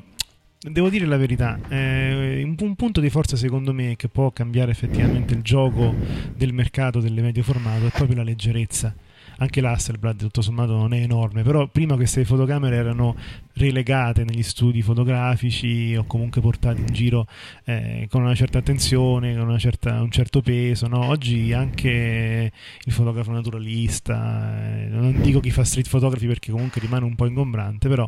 devo 0.60 0.88
dire 0.88 1.06
la 1.06 1.18
verità, 1.18 1.60
eh, 1.68 2.42
un, 2.42 2.56
un 2.58 2.76
punto 2.76 3.02
di 3.02 3.10
forza 3.10 3.36
secondo 3.36 3.74
me 3.74 3.98
che 3.98 4.08
può 4.08 4.32
cambiare 4.32 4.72
effettivamente 4.72 5.34
il 5.34 5.42
gioco 5.42 5.94
del 6.34 6.54
mercato 6.54 7.02
delle 7.02 7.22
medio 7.22 7.44
formato 7.44 7.88
è 7.88 7.92
proprio 7.92 8.16
la 8.16 8.24
leggerezza. 8.24 8.96
Anche 9.40 9.60
l'Hasselblad 9.60 10.20
tutto 10.20 10.42
sommato 10.42 10.72
non 10.78 10.94
è 10.94 11.02
enorme, 11.02 11.44
però 11.44 11.68
prima 11.68 11.96
queste 11.96 12.24
fotocamere 12.24 12.78
erano 12.78 13.14
relegate 13.58 14.24
negli 14.24 14.44
studi 14.44 14.82
fotografici 14.82 15.96
o 15.98 16.04
comunque 16.06 16.42
portate 16.42 16.80
in 16.82 16.88
giro 16.94 17.28
eh, 17.66 18.08
con 18.10 18.22
una 18.22 18.36
certa 18.36 18.60
attenzione, 18.60 19.36
con 19.36 19.48
una 19.48 19.58
certa- 19.58 20.02
un 20.02 20.12
certo 20.12 20.42
peso. 20.42 20.88
no? 20.88 21.06
Oggi 21.08 21.54
anche 21.54 22.52
il 22.84 22.92
fotografo 22.92 23.32
naturalista, 23.32 24.56
eh, 24.58 24.88
non 24.90 25.20
dico 25.22 25.40
chi 25.40 25.52
fa 25.52 25.64
street 25.64 25.90
photography 25.90 26.28
perché 26.28 26.52
comunque 26.52 26.82
rimane 26.82 27.06
un 27.06 27.16
po' 27.16 27.26
ingombrante, 27.26 27.88
però 27.90 28.08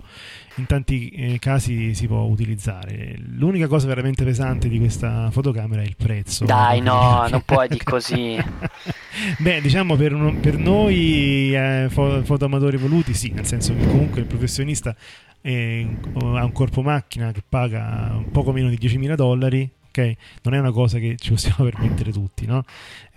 in 0.55 0.65
tanti 0.65 1.09
eh, 1.09 1.39
casi 1.39 1.93
si 1.93 2.07
può 2.07 2.21
utilizzare. 2.23 3.15
L'unica 3.35 3.67
cosa 3.67 3.87
veramente 3.87 4.23
pesante 4.23 4.67
di 4.69 4.77
questa 4.79 5.29
fotocamera 5.31 5.81
è 5.81 5.85
il 5.85 5.95
prezzo. 5.95 6.45
Dai, 6.45 6.79
no, 6.81 7.25
non 7.29 7.41
puoi 7.45 7.67
dire 7.67 7.83
così. 7.83 8.37
Beh, 9.39 9.61
diciamo 9.61 9.95
per, 9.95 10.13
uno- 10.13 10.35
per 10.39 10.57
noi 10.57 11.53
eh, 11.55 11.87
fo- 11.89 12.23
fotoamatori 12.23 12.77
voluti, 12.77 13.13
sì, 13.13 13.31
nel 13.31 13.45
senso 13.45 13.73
che 13.75 13.85
comunque 13.85 14.21
il 14.21 14.27
professionista 14.27 14.95
ha 15.41 16.43
un 16.43 16.51
corpo 16.53 16.81
macchina 16.81 17.31
che 17.31 17.41
paga 17.47 18.09
un 18.13 18.29
poco 18.31 18.51
meno 18.51 18.69
di 18.69 18.77
10.000 18.77 19.15
dollari, 19.15 19.69
ok? 19.87 20.13
Non 20.43 20.53
è 20.53 20.59
una 20.59 20.71
cosa 20.71 20.99
che 20.99 21.15
ci 21.17 21.31
possiamo 21.31 21.63
permettere 21.69 22.11
tutti, 22.11 22.45
no? 22.45 22.63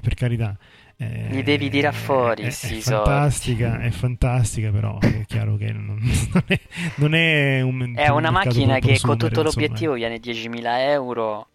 Per 0.01 0.15
carità. 0.15 0.57
eh, 0.97 1.29
Li 1.31 1.43
devi 1.43 1.69
tirar 1.69 1.95
fuori, 1.95 2.43
è, 2.43 2.47
è 2.47 2.51
sti 2.51 2.81
fantastica, 2.81 3.81
è 3.81 3.91
fantastica, 3.91 4.71
però 4.71 4.99
è 4.99 5.25
chiaro 5.27 5.57
che 5.57 5.73
non, 5.73 5.99
non 6.33 6.43
è, 6.47 6.61
non 6.97 7.15
è 7.15 7.61
un 7.61 7.93
È 7.95 8.09
una 8.09 8.29
un 8.29 8.35
macchina 8.35 8.79
che 8.79 8.99
con 9.01 9.19
tutto 9.19 9.43
insomma. 9.43 9.49
l'obiettivo 9.49 9.93
viene 9.95 10.19
10.000 10.19 10.63
euro 10.91 11.49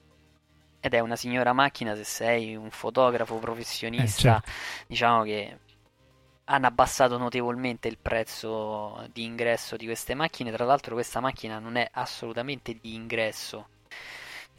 ed 0.79 0.93
è 0.93 0.99
una 0.99 1.15
signora 1.15 1.53
macchina 1.53 1.95
se 1.95 2.03
sei 2.03 2.55
un 2.55 2.69
fotografo 2.69 3.35
professionista. 3.37 4.37
Eh, 4.37 4.41
certo. 4.41 4.51
Diciamo 4.87 5.23
che 5.23 5.57
hanno 6.49 6.67
abbassato 6.67 7.17
notevolmente 7.17 7.87
il 7.87 7.97
prezzo 8.01 9.07
di 9.13 9.23
ingresso 9.23 9.75
di 9.77 9.85
queste 9.85 10.13
macchine. 10.15 10.51
Tra 10.51 10.65
l'altro 10.65 10.93
questa 10.95 11.19
macchina 11.19 11.59
non 11.59 11.75
è 11.75 11.87
assolutamente 11.93 12.77
di 12.79 12.93
ingresso. 12.95 13.67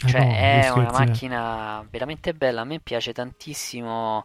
Ah, 0.02 0.08
Cioè 0.08 0.20
no, 0.24 0.66
è 0.66 0.68
una 0.70 0.90
eh. 0.90 0.92
macchina 0.92 1.84
veramente 1.90 2.32
bella, 2.34 2.60
a 2.62 2.64
me 2.64 2.78
piace 2.80 3.12
tantissimo 3.12 4.24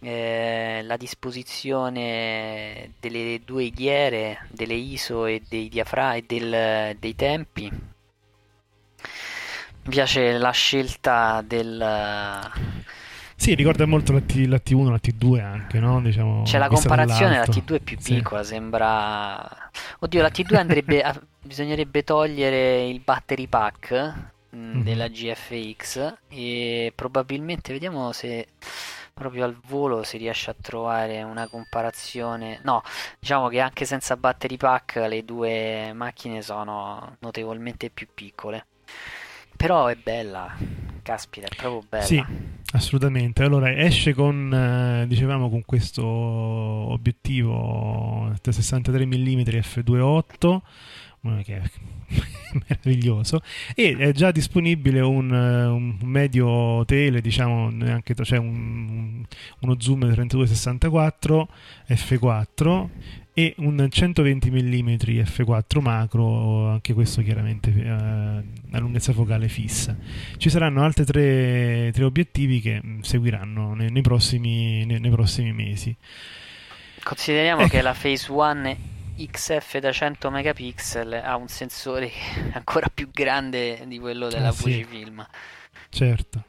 eh, 0.00 0.80
la 0.84 0.96
disposizione 0.96 2.94
delle 3.00 3.42
due 3.44 3.70
ghiere, 3.70 4.46
delle 4.50 4.74
ISO 4.74 5.26
e 5.26 5.42
dei 5.46 5.68
diafra 5.68 6.14
e 6.14 6.22
del- 6.26 6.96
dei 6.98 7.14
tempi. 7.14 7.70
Mi 9.82 9.90
piace 9.90 10.38
la 10.38 10.50
scelta 10.52 11.42
del... 11.44 11.78
Sì, 13.40 13.54
ricorda 13.54 13.86
molto 13.86 14.12
la, 14.12 14.20
T, 14.20 14.44
la 14.46 14.60
T1, 14.62 14.90
la 14.90 14.98
T2 15.00 15.40
anche, 15.40 15.78
no? 15.80 16.02
Diciamo, 16.02 16.42
C'è 16.42 16.58
la 16.58 16.68
comparazione, 16.68 17.38
la 17.38 17.46
dall'alto. 17.46 17.52
T2 17.52 17.76
è 17.76 17.80
più 17.80 17.96
Sì. 17.98 18.14
piccola, 18.16 18.42
sembra... 18.42 19.70
Oddio, 20.00 20.20
la 20.20 20.28
T2 20.30 20.56
andrebbe... 20.56 21.00
a- 21.02 21.18
Bisognerebbe 21.42 22.04
togliere 22.04 22.86
il 22.86 23.00
battery 23.00 23.46
pack 23.46 23.92
mh, 24.50 24.56
Mhm. 24.58 24.82
della 24.82 25.08
GFX 25.08 26.14
e 26.28 26.92
probabilmente 26.94 27.72
vediamo 27.72 28.12
se 28.12 28.48
proprio 29.14 29.44
al 29.44 29.56
volo 29.66 30.02
si 30.02 30.18
riesce 30.18 30.50
a 30.50 30.54
trovare 30.60 31.22
una 31.22 31.48
comparazione. 31.48 32.60
No, 32.62 32.82
diciamo 33.18 33.48
che 33.48 33.60
anche 33.60 33.86
senza 33.86 34.16
battery 34.18 34.58
pack 34.58 34.96
le 35.08 35.24
due 35.24 35.92
macchine 35.94 36.42
sono 36.42 37.16
notevolmente 37.20 37.88
più 37.88 38.06
piccole. 38.12 38.66
Però 39.56 39.86
è 39.86 39.94
bella, 39.94 40.54
caspita, 41.10 41.46
è 41.46 41.56
proprio 41.56 41.82
bella. 41.88 42.04
Sì, 42.04 42.22
assolutamente. 42.72 43.42
Allora, 43.42 43.72
esce 43.72 44.14
con, 44.14 44.52
eh, 44.52 45.06
dicevamo, 45.08 45.50
con 45.50 45.64
questo 45.64 46.06
obiettivo 46.06 48.32
da 48.40 48.52
63 48.52 49.06
mm 49.06 49.40
f2.8, 49.40 50.56
eh, 50.56 50.60
che 51.42 51.56
è 51.56 51.62
meraviglioso. 52.66 53.42
E 53.74 53.96
è 53.96 54.12
già 54.12 54.30
disponibile 54.30 55.00
un, 55.00 55.32
eh, 55.32 55.66
un 55.66 55.98
medio 56.02 56.84
tele 56.84 57.20
diciamo 57.20 57.66
anche 57.66 58.14
cioè 58.22 58.38
un, 58.38 59.24
uno 59.60 59.80
zoom 59.80 60.00
3264 60.00 61.48
f4 61.88 62.88
e 63.32 63.54
un 63.58 63.86
120 63.88 64.50
mm 64.50 64.88
f4 64.88 65.80
macro 65.80 66.68
anche 66.68 66.92
questo 66.92 67.22
chiaramente 67.22 67.72
eh, 67.72 67.88
a 67.88 68.78
lunghezza 68.78 69.12
focale 69.12 69.48
fissa. 69.48 69.96
Ci 70.36 70.50
saranno 70.50 70.82
altri 70.82 71.04
tre, 71.04 71.90
tre 71.92 72.04
obiettivi 72.04 72.60
che 72.60 72.80
mm, 72.84 73.00
seguiranno 73.00 73.74
nei, 73.74 73.90
nei, 73.90 74.02
prossimi, 74.02 74.84
nei, 74.84 75.00
nei 75.00 75.10
prossimi 75.10 75.52
mesi. 75.52 75.94
Consideriamo 77.02 77.62
ecco. 77.62 77.70
che 77.70 77.82
la 77.82 77.94
Phase 77.98 78.30
1 78.30 78.76
XF 79.26 79.78
da 79.78 79.92
100 79.92 80.30
megapixel 80.30 81.12
ha 81.12 81.36
un 81.36 81.48
sensore 81.48 82.10
ancora 82.52 82.88
più 82.92 83.10
grande 83.10 83.84
di 83.86 83.98
quello 83.98 84.28
della 84.28 84.52
Fujifilm. 84.52 85.26
Sì. 85.88 85.98
Certo 85.98 86.44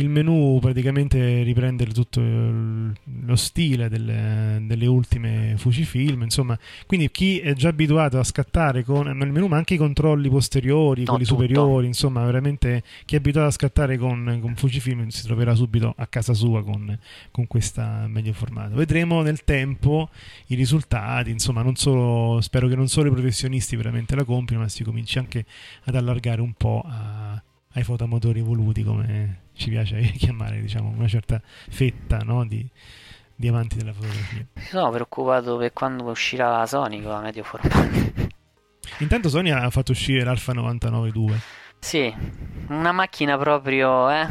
il 0.00 0.08
menu 0.08 0.58
praticamente 0.60 1.42
riprende 1.42 1.84
tutto 1.86 2.20
lo 2.20 3.36
stile 3.36 3.88
delle, 3.88 4.62
delle, 4.62 4.86
ultime 4.86 5.54
Fujifilm, 5.56 6.22
insomma, 6.22 6.58
quindi 6.86 7.10
chi 7.10 7.40
è 7.40 7.52
già 7.54 7.68
abituato 7.68 8.18
a 8.18 8.24
scattare 8.24 8.84
con 8.84 9.06
il 9.08 9.32
menu, 9.32 9.46
ma 9.46 9.56
anche 9.56 9.74
i 9.74 9.76
controlli 9.76 10.28
posteriori, 10.28 11.02
no, 11.02 11.10
quelli 11.10 11.24
tutto. 11.24 11.40
superiori, 11.40 11.86
insomma, 11.86 12.24
veramente 12.24 12.82
chi 13.04 13.16
è 13.16 13.18
abituato 13.18 13.48
a 13.48 13.52
scattare 13.52 13.98
con, 13.98 14.38
con 14.40 14.54
Fujifilm 14.54 15.08
si 15.08 15.24
troverà 15.24 15.54
subito 15.54 15.94
a 15.96 16.06
casa 16.06 16.32
sua 16.32 16.62
con, 16.62 16.96
con 17.30 17.46
questa 17.46 18.06
medio 18.06 18.32
formato. 18.32 18.76
Vedremo 18.76 19.22
nel 19.22 19.42
tempo 19.42 20.10
i 20.46 20.54
risultati, 20.54 21.30
insomma, 21.30 21.62
non 21.62 21.74
solo, 21.74 22.40
spero 22.40 22.68
che 22.68 22.76
non 22.76 22.88
solo 22.88 23.08
i 23.08 23.12
professionisti 23.12 23.74
veramente 23.74 24.14
la 24.14 24.24
comprino, 24.24 24.60
ma 24.60 24.68
si 24.68 24.84
cominci 24.84 25.18
anche 25.18 25.44
ad 25.84 25.96
allargare 25.96 26.40
un 26.40 26.52
po' 26.52 26.84
a, 26.86 27.42
ai 27.78 27.84
fotomotori 27.84 28.40
evoluti 28.40 28.82
come 28.82 29.42
ci 29.54 29.70
piace 29.70 30.00
chiamare 30.18 30.60
diciamo, 30.60 30.90
una 30.90 31.08
certa 31.08 31.40
fetta 31.42 32.18
no? 32.18 32.44
di, 32.44 32.68
di, 33.34 33.48
amanti 33.48 33.76
della 33.76 33.92
fotografia. 33.92 34.46
Sono 34.68 34.90
preoccupato 34.90 35.56
per 35.56 35.72
quando 35.72 36.04
uscirà 36.04 36.58
la 36.58 36.66
Sony 36.66 37.00
con 37.00 37.12
la 37.12 37.20
medio 37.20 37.44
formato. 37.44 38.36
Intanto 38.98 39.28
Sony 39.28 39.50
ha 39.50 39.70
fatto 39.70 39.92
uscire 39.92 40.24
l'Alfa 40.24 40.52
99.2. 40.52 41.38
Sì, 41.78 42.12
una 42.68 42.92
macchina 42.92 43.38
proprio, 43.38 44.10
eh? 44.10 44.26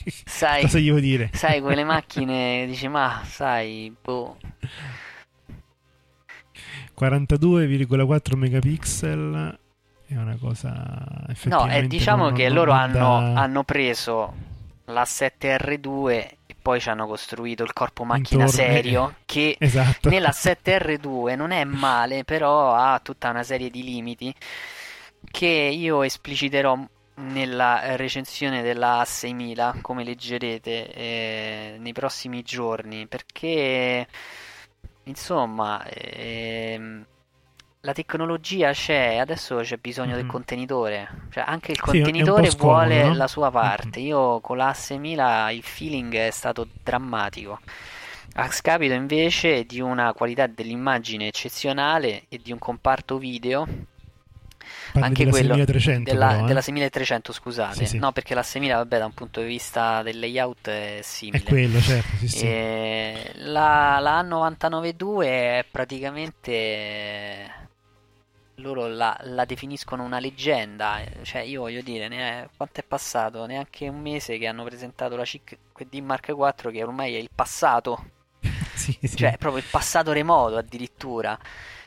sai, 0.24 0.62
cosa 0.62 0.78
gli 0.78 0.88
vuoi 0.88 1.02
dire? 1.02 1.30
Sai, 1.34 1.60
quelle 1.60 1.84
macchine, 1.84 2.64
dici, 2.66 2.88
ma 2.88 3.22
sai, 3.26 3.94
boh. 4.00 4.38
42,4 6.98 8.36
megapixel 8.36 9.58
è 10.12 10.16
una 10.16 10.36
cosa 10.38 11.26
No, 11.44 11.68
eh, 11.70 11.86
diciamo 11.86 12.24
non, 12.24 12.34
che 12.34 12.44
non 12.44 12.54
loro 12.54 12.72
hanno, 12.72 13.16
hanno, 13.36 13.64
preso 13.64 14.34
la 14.86 15.02
7R2 15.02 16.10
e 16.46 16.56
poi 16.60 16.80
ci 16.80 16.88
hanno 16.88 17.06
costruito 17.06 17.62
il 17.62 17.72
corpo 17.72 18.04
macchina 18.04 18.44
Intorno, 18.44 18.72
serio 18.72 19.08
eh, 19.10 19.14
che 19.24 19.56
esatto. 19.60 20.08
nella 20.08 20.30
7R2 20.30 21.36
non 21.36 21.50
è 21.50 21.64
male, 21.64 22.24
però 22.24 22.74
ha 22.74 23.00
tutta 23.02 23.30
una 23.30 23.42
serie 23.42 23.70
di 23.70 23.82
limiti 23.82 24.34
che 25.30 25.46
io 25.46 26.02
espliciterò 26.02 26.78
nella 27.14 27.96
recensione 27.96 28.62
della 28.62 29.02
A6000 29.02 29.80
come 29.80 30.02
leggerete 30.02 30.92
eh, 30.92 31.76
nei 31.78 31.92
prossimi 31.92 32.42
giorni 32.42 33.06
perché 33.06 34.06
insomma 35.04 35.84
ehm, 35.84 37.04
la 37.84 37.92
tecnologia 37.92 38.70
c'è, 38.70 39.16
adesso 39.16 39.56
c'è 39.56 39.76
bisogno 39.76 40.10
mm-hmm. 40.10 40.20
del 40.20 40.26
contenitore. 40.26 41.08
Cioè, 41.30 41.42
anche 41.44 41.72
il 41.72 41.80
contenitore 41.80 42.48
sì, 42.48 42.56
vuole 42.56 42.86
scomodo, 42.86 43.08
no? 43.08 43.14
la 43.14 43.26
sua 43.26 43.50
parte. 43.50 43.98
Mm-hmm. 43.98 44.08
Io 44.08 44.40
con 44.40 44.56
la 44.56 44.72
6000 44.72 45.50
il 45.50 45.62
feeling 45.62 46.14
è 46.14 46.30
stato 46.30 46.68
drammatico. 46.82 47.58
A 48.34 48.50
scapito 48.50 48.94
invece 48.94 49.64
di 49.64 49.80
una 49.80 50.12
qualità 50.12 50.46
dell'immagine 50.46 51.26
eccezionale 51.26 52.24
e 52.28 52.40
di 52.40 52.52
un 52.52 52.58
comparto 52.58 53.18
video. 53.18 53.66
Parli 54.92 55.08
anche 55.08 55.26
quello 55.26 55.54
6300 55.54 56.10
della, 56.12 56.28
però, 56.28 56.44
eh? 56.44 56.46
della 56.46 56.60
6300, 56.60 57.32
scusate. 57.32 57.74
Sì, 57.74 57.86
sì. 57.86 57.98
No, 57.98 58.12
perché 58.12 58.34
la 58.34 58.44
6000, 58.44 58.76
vabbè, 58.76 58.98
da 58.98 59.06
un 59.06 59.14
punto 59.14 59.40
di 59.40 59.46
vista 59.46 60.02
del 60.02 60.20
layout 60.20 60.68
è 60.68 61.00
simile. 61.02 61.42
È 61.42 61.48
quello, 61.48 61.80
certo. 61.80 62.16
Sì, 62.18 62.28
sì. 62.28 62.46
La, 63.50 63.98
la 63.98 64.22
A992 64.22 65.22
è 65.24 65.64
praticamente 65.68 67.61
loro 68.62 68.86
la, 68.86 69.16
la, 69.24 69.44
definiscono 69.44 70.04
una 70.04 70.18
leggenda, 70.18 71.02
cioè 71.22 71.42
io 71.42 71.60
voglio 71.62 71.82
dire, 71.82 72.08
ne 72.08 72.44
è, 72.44 72.48
quanto 72.56 72.80
è 72.80 72.84
passato? 72.84 73.44
Neanche 73.44 73.88
un 73.88 74.00
mese 74.00 74.38
che 74.38 74.46
hanno 74.46 74.64
presentato 74.64 75.16
la 75.16 75.24
CIC-D 75.24 75.94
Mark 76.00 76.28
IV 76.28 76.70
che 76.70 76.82
ormai 76.82 77.14
è 77.14 77.18
il 77.18 77.28
passato, 77.34 78.04
sì, 78.74 78.96
sì. 79.02 79.16
cioè 79.16 79.36
proprio 79.38 79.62
il 79.62 79.68
passato 79.70 80.12
remoto 80.12 80.56
addirittura. 80.56 81.38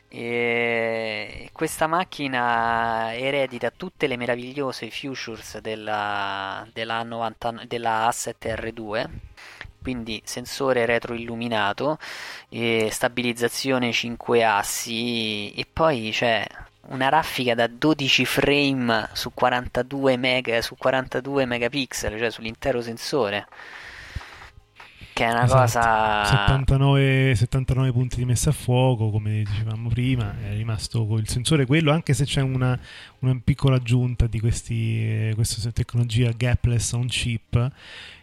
E 0.08 1.50
questa 1.52 1.88
macchina 1.88 3.14
eredita 3.16 3.70
tutte 3.70 4.06
le 4.06 4.16
meravigliose 4.16 4.88
features 4.88 5.58
della, 5.58 6.66
della, 6.72 7.02
90, 7.02 7.64
della 7.66 8.08
A7R2 8.08 9.08
quindi 9.86 10.20
sensore 10.24 10.84
retroilluminato, 10.84 11.96
stabilizzazione 12.90 13.92
5 13.92 14.42
assi 14.42 15.52
e 15.52 15.64
poi 15.72 16.10
c'è 16.10 16.44
una 16.88 17.08
raffica 17.08 17.54
da 17.54 17.66
12 17.66 18.24
frame 18.24 19.08
su 19.12 19.32
42, 19.32 20.16
mega, 20.16 20.60
su 20.62 20.76
42 20.76 21.46
megapixel, 21.46 22.18
cioè 22.18 22.30
sull'intero 22.30 22.80
sensore. 22.80 23.46
Che 25.12 25.24
è 25.24 25.30
una 25.30 25.44
esatto. 25.44 25.60
cosa. 25.62 26.24
79, 26.26 27.34
79, 27.34 27.92
punti 27.92 28.16
di 28.16 28.26
messa 28.26 28.50
a 28.50 28.52
fuoco, 28.52 29.10
come 29.10 29.44
dicevamo 29.44 29.88
prima. 29.88 30.34
È 30.42 30.52
rimasto 30.52 31.06
con 31.06 31.18
il 31.18 31.28
sensore 31.28 31.64
quello, 31.64 31.90
anche 31.90 32.12
se 32.12 32.24
c'è 32.24 32.42
una, 32.42 32.78
una 33.20 33.40
piccola 33.42 33.76
aggiunta 33.76 34.26
di 34.26 34.38
questi, 34.40 35.28
eh, 35.28 35.32
questa 35.34 35.70
tecnologia 35.70 36.30
gapless 36.36 36.92
on 36.92 37.06
chip 37.06 37.72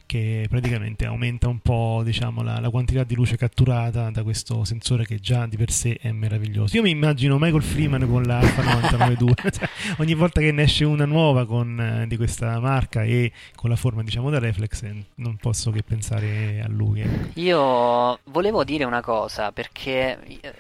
che 0.06 0.46
praticamente 0.50 1.06
aumenta 1.06 1.48
un 1.48 1.60
po' 1.60 2.02
diciamo, 2.04 2.44
la, 2.44 2.60
la, 2.60 2.70
quantità 2.70 3.04
di 3.04 3.16
luce 3.16 3.38
catturata 3.38 4.10
da 4.10 4.24
questo 4.24 4.64
sensore 4.64 5.06
che 5.06 5.20
già 5.20 5.46
di 5.46 5.58
per 5.58 5.72
sé 5.72 5.98
è 6.00 6.12
meraviglioso. 6.12 6.76
Io 6.76 6.84
mi 6.84 6.90
immagino 6.90 7.38
Michael 7.40 7.64
Freeman 7.64 8.08
con 8.08 8.24
l'Alpha 8.24 8.62
992, 8.62 9.34
cioè, 9.52 9.70
ogni 9.98 10.14
volta 10.14 10.40
che 10.42 10.52
ne 10.52 10.64
esce 10.64 10.86
una 10.86 11.06
nuova 11.06 11.46
con, 11.46 11.80
eh, 11.80 12.08
di 12.08 12.18
questa 12.18 12.60
marca 12.60 13.04
e 13.04 13.32
con 13.56 13.70
la 13.70 13.76
forma 13.76 14.04
diciamo 14.04 14.30
da 14.30 14.40
reflex 14.40 14.84
eh, 14.84 15.06
non 15.16 15.38
posso 15.38 15.72
che 15.72 15.84
pensare 15.84 16.62
a 16.62 16.68
lui. 16.68 17.02
Eh. 17.02 17.10
Io 17.36 18.20
volevo 18.26 18.64
dire 18.64 18.84
una 18.84 19.02
cosa 19.02 19.52
perché 19.52 20.20
eh, 20.26 20.54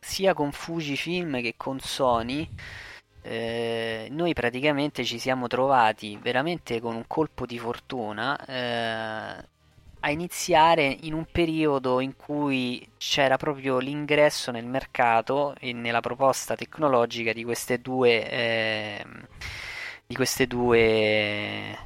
sia 0.00 0.34
con 0.34 0.52
Fujifilm 0.52 1.40
che 1.40 1.54
con 1.56 1.78
Sony 1.80 2.48
eh, 3.30 4.08
noi 4.10 4.32
praticamente 4.32 5.04
ci 5.04 5.18
siamo 5.18 5.48
trovati 5.48 6.16
veramente 6.16 6.80
con 6.80 6.96
un 6.96 7.04
colpo 7.06 7.44
di 7.44 7.58
fortuna 7.58 8.42
eh, 8.46 9.44
a 10.00 10.10
iniziare 10.10 10.96
in 11.02 11.12
un 11.12 11.26
periodo 11.30 12.00
in 12.00 12.16
cui 12.16 12.88
c'era 12.96 13.36
proprio 13.36 13.80
l'ingresso 13.80 14.50
nel 14.50 14.64
mercato 14.64 15.54
e 15.60 15.74
nella 15.74 16.00
proposta 16.00 16.56
tecnologica 16.56 17.34
di 17.34 17.44
queste 17.44 17.82
due, 17.82 18.30
eh, 18.30 19.04
di 20.06 20.14
queste 20.14 20.46
due 20.46 21.76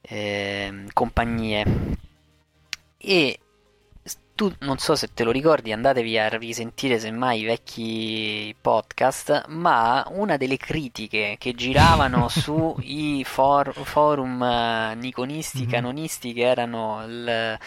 ehm, 0.00 0.88
compagnie. 0.94 1.64
E 2.96 3.38
tu 4.34 4.52
non 4.60 4.78
so 4.78 4.94
se 4.94 5.08
te 5.12 5.24
lo 5.24 5.30
ricordi, 5.30 5.72
andatevi 5.72 6.18
a 6.18 6.28
risentire 6.28 6.98
semmai 6.98 7.40
i 7.40 7.44
vecchi 7.44 8.54
podcast, 8.60 9.46
ma 9.48 10.04
una 10.10 10.36
delle 10.36 10.56
critiche 10.56 11.36
che 11.38 11.52
giravano 11.54 12.28
sui 12.30 13.22
for- 13.24 13.72
forum 13.74 14.40
uh, 14.40 14.98
niconisti, 14.98 15.60
mm-hmm. 15.60 15.70
canonisti 15.70 16.32
che 16.32 16.42
erano 16.42 17.04
il 17.06 17.58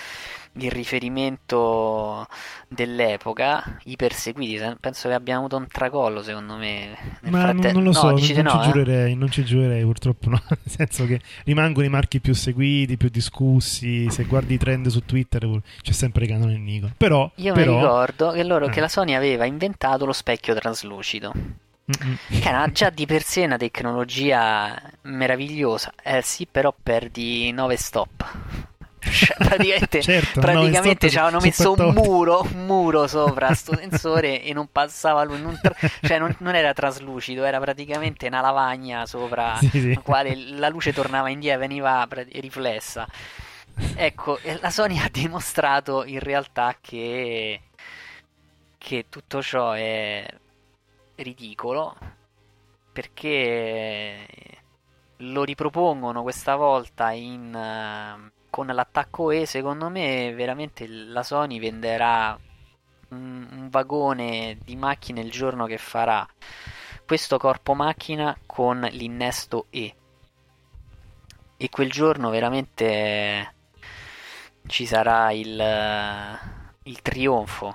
il 0.57 0.71
riferimento 0.71 2.27
dell'epoca, 2.67 3.77
i 3.85 3.95
perseguiti, 3.95 4.75
penso 4.79 5.07
che 5.07 5.13
abbiamo 5.13 5.39
avuto 5.39 5.57
un 5.57 5.67
tracollo 5.67 6.23
secondo 6.23 6.55
me. 6.55 6.97
Ma 7.23 7.41
fratte... 7.41 7.71
non 7.73 7.83
lo 7.83 7.91
so, 7.91 8.11
no, 8.11 8.17
non, 8.17 8.19
non, 8.19 8.43
no, 8.43 8.49
ci 8.51 8.57
eh? 8.57 8.71
giurerei, 8.71 9.15
non 9.15 9.31
ci 9.31 9.43
giurerei 9.43 9.83
purtroppo 9.83 10.29
no, 10.29 10.41
nel 10.47 10.59
senso 10.65 11.05
che 11.05 11.19
rimangono 11.43 11.85
i 11.85 11.89
marchi 11.89 12.19
più 12.19 12.33
seguiti, 12.33 12.97
più 12.97 13.09
discussi, 13.09 14.09
se 14.09 14.23
guardi 14.25 14.53
i 14.53 14.57
trend 14.57 14.87
su 14.87 15.03
Twitter 15.05 15.47
c'è 15.81 15.91
sempre 15.91 16.25
Canon 16.25 16.49
e 16.49 16.57
Nikon. 16.57 16.93
Però, 16.97 17.29
Io 17.35 17.53
però... 17.53 17.73
mi 17.73 17.81
ricordo 17.81 18.31
che, 18.31 18.43
loro, 18.43 18.65
eh. 18.67 18.69
che 18.69 18.79
la 18.79 18.87
Sony 18.87 19.13
aveva 19.13 19.45
inventato 19.45 20.05
lo 20.05 20.13
specchio 20.13 20.53
traslucido. 20.53 21.33
Mm-mm. 21.35 22.17
Che 22.41 22.47
era 22.49 22.67
già 22.71 22.89
di 22.95 23.05
per 23.05 23.21
sé 23.21 23.43
una 23.43 23.57
tecnologia 23.57 24.81
meravigliosa, 25.03 25.93
eh 26.01 26.21
sì, 26.23 26.47
però 26.49 26.73
perdi 26.81 27.51
9 27.51 27.75
stop 27.77 28.73
Cioè, 29.11 29.35
praticamente 29.37 30.01
Certo, 30.03 30.39
praticamente 30.39 31.07
98 31.07 31.09
ci 31.09 31.17
avevano 31.17 31.39
messo 31.43 31.69
un 31.69 31.75
14. 31.75 32.09
muro, 32.09 32.41
un 32.41 32.65
muro 32.65 33.07
sopra 33.07 33.53
sto 33.53 33.75
sensore 33.77 34.41
e 34.43 34.53
non 34.53 34.67
passava 34.71 35.23
lui, 35.23 35.41
non, 35.41 35.57
tra- 35.61 35.75
cioè 36.01 36.17
non, 36.19 36.35
non 36.39 36.55
era 36.55 36.73
traslucido, 36.73 37.43
era 37.43 37.59
praticamente 37.59 38.27
una 38.27 38.41
lavagna 38.41 39.05
sopra 39.05 39.55
Sì, 39.61 39.69
sì. 39.69 39.93
la 39.93 40.01
quale 40.01 40.35
la 40.35 40.69
luce 40.69 40.93
tornava 40.93 41.29
indietro, 41.29 41.59
veniva 41.61 42.05
pra- 42.07 42.23
riflessa. 42.31 43.07
Ecco, 43.95 44.39
e 44.39 44.57
la 44.61 44.69
Sony 44.69 44.97
ha 44.99 45.09
dimostrato 45.11 46.05
in 46.05 46.19
realtà 46.19 46.77
che, 46.79 47.59
che 48.77 49.05
tutto 49.09 49.41
ciò 49.41 49.71
è 49.71 50.25
ridicolo 51.15 51.95
perché 52.91 54.25
lo 55.17 55.43
ripropongono 55.43 56.21
questa 56.21 56.55
volta 56.55 57.11
in, 57.11 57.51
con 58.55 58.67
l'attacco 58.67 59.31
E. 59.31 59.45
Secondo 59.45 59.89
me, 59.89 60.33
veramente 60.33 60.87
la 60.87 61.23
Sony 61.23 61.59
venderà 61.59 62.39
un, 63.09 63.47
un 63.51 63.67
vagone 63.69 64.57
di 64.63 64.77
macchine 64.77 65.19
il 65.19 65.29
giorno 65.29 65.65
che 65.65 65.77
farà 65.77 66.25
questo 67.05 67.37
corpo 67.37 67.73
macchina 67.73 68.33
con 68.45 68.79
l'innesto 68.91 69.65
E. 69.71 69.93
E 71.57 71.69
quel 71.69 71.91
giorno 71.91 72.29
veramente 72.29 73.55
ci 74.67 74.85
sarà 74.85 75.33
il, 75.33 76.39
il 76.83 77.01
trionfo. 77.01 77.73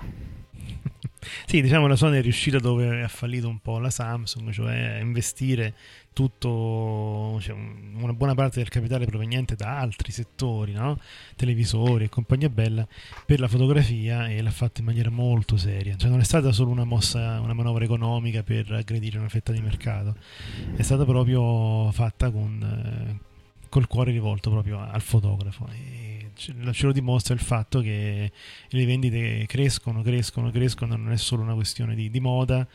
Sì, 1.51 1.61
diciamo 1.61 1.85
la 1.85 1.97
Sony 1.97 2.19
è 2.19 2.21
riuscita 2.21 2.59
dove 2.59 3.03
ha 3.03 3.09
fallito 3.09 3.49
un 3.49 3.59
po' 3.59 3.77
la 3.77 3.89
Samsung, 3.89 4.51
cioè 4.51 4.99
investire 5.01 5.73
tutto, 6.13 7.37
cioè, 7.41 7.53
un- 7.53 7.91
una 8.01 8.13
buona 8.13 8.33
parte 8.33 8.59
del 8.59 8.69
capitale 8.69 9.05
proveniente 9.05 9.55
da 9.55 9.77
altri 9.77 10.13
settori, 10.13 10.71
no? 10.71 10.97
televisori 11.35 12.05
e 12.05 12.09
compagnia 12.09 12.47
bella, 12.47 12.87
per 13.25 13.41
la 13.41 13.49
fotografia 13.49 14.29
e 14.29 14.41
l'ha 14.41 14.49
fatto 14.49 14.79
in 14.79 14.85
maniera 14.85 15.09
molto 15.09 15.57
seria. 15.57 15.97
Cioè 15.97 16.09
non 16.09 16.21
è 16.21 16.23
stata 16.23 16.53
solo 16.53 16.71
una 16.71 16.85
mossa, 16.85 17.41
una 17.41 17.51
manovra 17.51 17.83
economica 17.83 18.43
per 18.43 18.71
aggredire 18.71 19.17
una 19.17 19.27
fetta 19.27 19.51
di 19.51 19.59
mercato, 19.59 20.15
è 20.77 20.81
stata 20.83 21.03
proprio 21.03 21.91
fatta 21.91 22.31
con, 22.31 23.19
eh, 23.19 23.29
col 23.71 23.87
cuore 23.87 24.11
rivolto 24.11 24.49
proprio 24.49 24.81
al 24.81 25.01
fotografo. 25.01 25.65
E 25.71 26.31
ce 26.35 26.85
lo 26.85 26.91
dimostra 26.91 27.33
il 27.33 27.39
fatto 27.39 27.79
che 27.79 28.29
le 28.67 28.85
vendite 28.85 29.45
crescono, 29.47 30.01
crescono, 30.01 30.51
crescono, 30.51 30.97
non 30.97 31.13
è 31.13 31.17
solo 31.17 31.41
una 31.41 31.53
questione 31.53 31.95
di, 31.95 32.09
di 32.09 32.19
moda, 32.19 32.67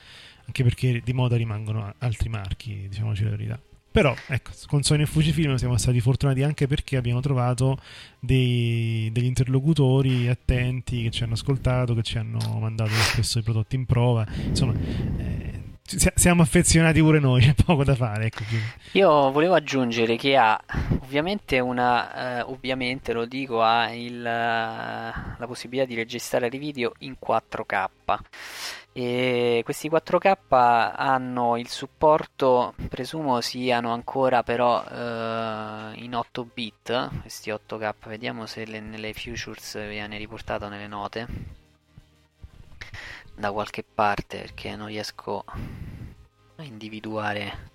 anche 0.47 0.63
perché 0.63 1.03
di 1.05 1.13
moda 1.13 1.37
rimangono 1.37 1.93
altri 1.99 2.31
marchi, 2.31 2.87
diciamoci 2.89 3.25
la 3.25 3.31
verità. 3.31 3.61
Però, 3.91 4.15
ecco, 4.27 4.51
con 4.67 4.83
Sony 4.83 5.03
e 5.03 5.07
Fujifilm 5.07 5.55
siamo 5.57 5.77
stati 5.77 6.01
fortunati 6.01 6.43
anche 6.43 6.67
perché 6.67 6.97
abbiamo 6.97 7.21
trovato 7.21 7.79
dei- 8.19 9.11
degli 9.13 9.25
interlocutori 9.25 10.29
attenti 10.29 11.03
che 11.03 11.11
ci 11.11 11.25
hanno 11.25 11.35
ascoltato, 11.35 11.95
che 11.95 12.03
ci 12.03 12.17
hanno 12.19 12.59
mandato 12.59 12.91
spesso 12.91 13.39
i 13.39 13.43
prodotti 13.43 13.75
in 13.75 13.85
prova. 13.85 14.27
Insomma, 14.49 14.75
eh, 15.19 15.46
siamo 16.15 16.43
affezionati 16.43 17.01
pure 17.01 17.21
noi, 17.21 17.41
c'è 17.45 17.55
poco 17.55 17.85
da 17.85 17.95
fare. 17.95 18.27
Ecco. 18.27 18.43
Io 18.93 19.31
volevo 19.31 19.55
aggiungere 19.55 20.17
che 20.17 20.37
ha 20.37 20.61
ovviamente 21.01 21.61
una, 21.61 22.39
eh, 22.39 22.43
ovviamente 22.43 23.13
lo 23.13 23.25
dico, 23.25 23.63
ha 23.63 23.93
il, 23.93 24.25
eh, 24.25 25.13
la 25.39 25.47
possibilità 25.47 25.87
di 25.87 25.95
registrare 25.95 26.49
i 26.49 26.59
video 26.59 26.93
in 26.99 27.17
4K. 27.25 27.89
E 28.93 29.61
questi 29.63 29.91
4K 29.91 30.37
hanno 30.97 31.59
il 31.59 31.69
supporto, 31.69 32.75
presumo 32.89 33.43
siano 33.43 33.93
ancora 33.93 34.43
però 34.43 34.83
eh, 34.83 35.93
in 35.97 36.15
8 36.15 36.49
bit, 36.53 37.21
questi 37.21 37.51
8K, 37.51 37.93
vediamo 38.07 38.47
se 38.47 38.65
le- 38.65 38.81
nelle 38.81 39.13
futures 39.13 39.87
viene 39.87 40.17
riportato 40.17 40.69
nelle 40.69 40.87
note 40.87 41.56
da 43.37 43.53
qualche 43.53 43.85
parte 43.85 44.39
perché 44.39 44.75
non 44.77 44.87
riesco 44.87 45.45
a 46.57 46.63
individuare. 46.63 47.75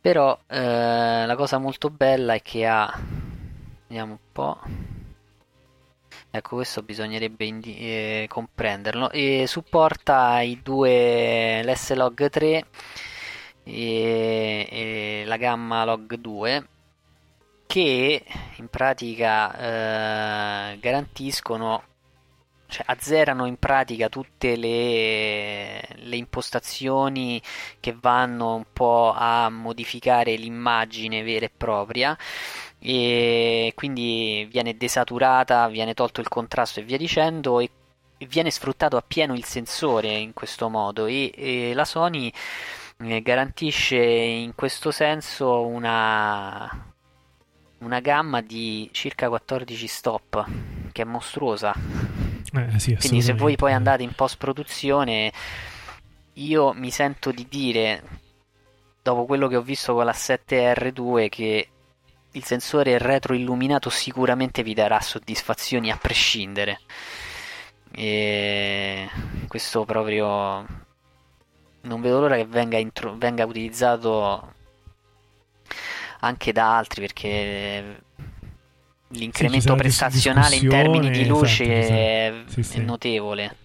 Però 0.00 0.36
eh, 0.48 1.24
la 1.26 1.36
cosa 1.36 1.58
molto 1.58 1.90
bella 1.90 2.34
è 2.34 2.42
che 2.42 2.66
ha, 2.66 2.92
vediamo 3.86 4.12
un 4.12 4.18
po', 4.32 4.58
ecco 6.30 6.56
questo 6.56 6.82
bisognerebbe 6.82 7.44
indi- 7.44 7.78
eh, 7.78 8.26
comprenderlo, 8.28 9.10
e 9.10 9.44
supporta 9.46 10.40
i 10.40 10.60
due, 10.60 11.62
l'S-Log 11.62 12.28
3 12.30 12.66
e, 13.64 14.68
e 14.70 15.22
la 15.24 15.36
gamma 15.36 15.84
Log 15.84 16.14
2 16.16 16.66
che 17.66 18.24
in 18.56 18.68
pratica 18.68 20.72
eh, 20.72 20.78
garantiscono 20.78 21.84
cioè 22.72 22.84
azzerano 22.86 23.44
in 23.44 23.58
pratica 23.58 24.08
tutte 24.08 24.56
le, 24.56 25.86
le 25.94 26.16
impostazioni 26.16 27.40
che 27.78 27.94
vanno 28.00 28.54
un 28.54 28.64
po' 28.72 29.12
a 29.14 29.50
modificare 29.50 30.36
l'immagine 30.36 31.22
vera 31.22 31.44
e 31.44 31.50
propria. 31.54 32.16
E 32.78 33.72
quindi 33.76 34.48
viene 34.50 34.76
desaturata, 34.76 35.68
viene 35.68 35.92
tolto 35.92 36.20
il 36.22 36.28
contrasto 36.28 36.80
e 36.80 36.84
via 36.84 36.96
dicendo 36.96 37.60
e 37.60 37.70
viene 38.26 38.50
sfruttato 38.50 38.96
appieno 38.96 39.34
il 39.34 39.44
sensore 39.44 40.08
in 40.08 40.32
questo 40.32 40.70
modo. 40.70 41.04
E, 41.06 41.30
e 41.36 41.74
la 41.74 41.84
Sony 41.84 42.32
eh, 42.98 43.20
garantisce 43.20 43.96
in 43.96 44.54
questo 44.54 44.90
senso 44.90 45.66
una, 45.66 46.94
una 47.78 48.00
gamma 48.00 48.40
di 48.40 48.88
circa 48.92 49.28
14 49.28 49.86
stop 49.86 50.46
che 50.90 51.02
è 51.02 51.04
mostruosa 51.04 52.21
Eh, 52.54 52.78
sì, 52.78 52.96
quindi 52.96 53.22
se 53.22 53.32
voi 53.32 53.56
poi 53.56 53.72
andate 53.72 54.02
in 54.02 54.12
post 54.12 54.36
produzione, 54.36 55.32
io 56.34 56.72
mi 56.74 56.90
sento 56.90 57.32
di 57.32 57.46
dire, 57.48 58.02
dopo 59.02 59.24
quello 59.24 59.48
che 59.48 59.56
ho 59.56 59.62
visto 59.62 59.94
con 59.94 60.04
la 60.04 60.12
7R2, 60.12 61.28
che 61.28 61.68
il 62.32 62.44
sensore 62.44 62.98
retroilluminato 62.98 63.90
sicuramente 63.90 64.62
vi 64.62 64.74
darà 64.74 65.00
soddisfazioni 65.00 65.90
a 65.90 65.96
prescindere. 65.96 66.80
E 67.90 69.08
questo 69.48 69.84
proprio 69.84 70.66
non 71.82 72.00
vedo 72.00 72.20
l'ora 72.20 72.36
che 72.36 72.46
venga, 72.46 72.78
intro- 72.78 73.14
venga 73.16 73.44
utilizzato 73.44 74.54
anche 76.20 76.52
da 76.52 76.76
altri 76.76 77.00
perché 77.00 78.02
l'incremento 79.12 79.72
dis- 79.72 79.82
prestazionale 79.82 80.56
in 80.56 80.68
termini 80.68 81.10
di 81.10 81.26
luce 81.26 81.78
esatto, 81.78 81.94
è, 81.94 82.32
esatto. 82.34 82.50
Sì, 82.52 82.60
è 82.60 82.62
sì. 82.62 82.84
notevole. 82.84 83.56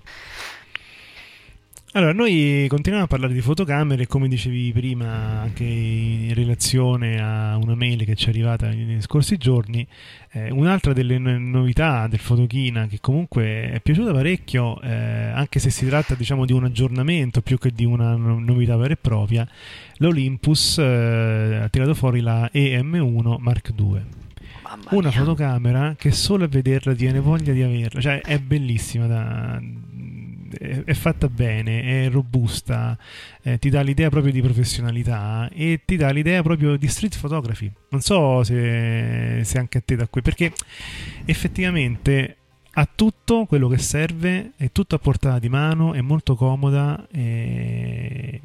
Allora, 1.93 2.13
noi 2.13 2.65
continuiamo 2.69 3.05
a 3.05 3.07
parlare 3.07 3.33
di 3.33 3.41
fotocamere, 3.41 4.05
come 4.05 4.27
dicevi 4.27 4.71
prima, 4.71 5.39
anche 5.41 5.63
in 5.63 6.31
relazione 6.35 7.19
a 7.19 7.57
una 7.57 7.73
mail 7.73 8.03
che 8.05 8.13
ci 8.13 8.27
è 8.27 8.29
arrivata 8.29 8.67
nei 8.67 9.01
scorsi 9.01 9.37
giorni. 9.37 9.87
eh, 10.33 10.51
un'altra 10.51 10.93
delle 10.93 11.17
no- 11.17 11.39
novità 11.39 12.05
del 12.07 12.19
Fotochina 12.19 12.85
che 12.85 12.99
comunque 13.01 13.71
è 13.71 13.79
piaciuta 13.81 14.11
parecchio, 14.11 14.79
eh, 14.81 14.91
anche 14.91 15.57
se 15.59 15.71
si 15.71 15.87
tratta 15.87 16.13
diciamo 16.13 16.45
di 16.45 16.53
un 16.53 16.65
aggiornamento 16.65 17.41
più 17.41 17.57
che 17.57 17.71
di 17.71 17.85
una 17.85 18.15
no- 18.15 18.37
novità 18.37 18.75
vera 18.75 18.93
e 18.93 18.97
propria, 18.97 19.47
l'Olympus 19.95 20.77
eh, 20.77 21.59
ha 21.63 21.69
tirato 21.69 21.95
fuori 21.95 22.19
la 22.19 22.47
EM1 22.53 23.37
Mark 23.39 23.71
II. 23.75 24.01
Una 24.91 25.11
fotocamera 25.11 25.95
che 25.97 26.11
solo 26.11 26.45
a 26.45 26.47
vederla 26.47 26.93
ti 26.93 27.03
viene 27.03 27.19
voglia 27.19 27.53
di 27.53 27.61
averla, 27.61 27.99
cioè 28.01 28.21
è 28.21 28.39
bellissima, 28.39 29.07
da- 29.07 29.61
è, 30.57 30.83
è 30.85 30.93
fatta 30.93 31.27
bene, 31.29 32.05
è 32.05 32.09
robusta, 32.09 32.97
eh, 33.41 33.59
ti 33.59 33.69
dà 33.69 33.81
l'idea 33.81 34.09
proprio 34.09 34.31
di 34.31 34.41
professionalità 34.41 35.49
e 35.53 35.81
ti 35.85 35.95
dà 35.95 36.09
l'idea 36.11 36.41
proprio 36.41 36.77
di 36.77 36.87
street 36.87 37.19
photography. 37.19 37.71
Non 37.89 38.01
so 38.01 38.43
se, 38.43 39.41
se 39.43 39.57
anche 39.57 39.77
a 39.77 39.81
te 39.83 39.95
da 39.95 40.07
qui, 40.07 40.21
perché 40.21 40.51
effettivamente 41.25 42.35
ha 42.71 42.87
tutto 42.93 43.45
quello 43.45 43.67
che 43.67 43.77
serve, 43.77 44.51
è 44.55 44.71
tutto 44.71 44.95
a 44.95 44.99
portata 44.99 45.39
di 45.39 45.49
mano, 45.49 45.93
è 45.93 46.01
molto 46.01 46.35
comoda, 46.35 47.07
e- 47.11 48.29
è, 48.33 48.39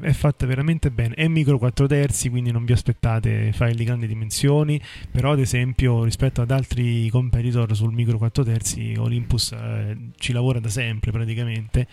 è 0.00 0.12
fatta 0.12 0.44
veramente 0.46 0.90
bene. 0.90 1.14
È 1.14 1.26
micro 1.28 1.58
4 1.58 1.86
terzi, 1.86 2.28
quindi 2.28 2.50
non 2.50 2.64
vi 2.64 2.72
aspettate 2.72 3.52
file 3.52 3.74
di 3.74 3.84
grandi 3.84 4.06
dimensioni, 4.06 4.80
però 5.10 5.32
ad 5.32 5.40
esempio 5.40 6.04
rispetto 6.04 6.42
ad 6.42 6.50
altri 6.50 7.08
competitor 7.08 7.74
sul 7.74 7.92
micro 7.92 8.18
4 8.18 8.44
terzi 8.44 8.94
Olympus 8.98 9.52
eh, 9.52 9.96
ci 10.16 10.32
lavora 10.32 10.60
da 10.60 10.68
sempre 10.68 11.10
praticamente. 11.10 11.86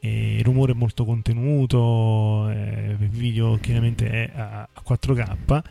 E 0.00 0.36
il 0.38 0.44
rumore 0.44 0.72
è 0.72 0.74
molto 0.74 1.04
contenuto, 1.04 2.48
eh, 2.50 2.96
il 2.98 3.08
video 3.08 3.56
chiaramente 3.60 4.10
è 4.10 4.30
a, 4.34 4.68
a 4.72 4.82
4K. 4.86 5.62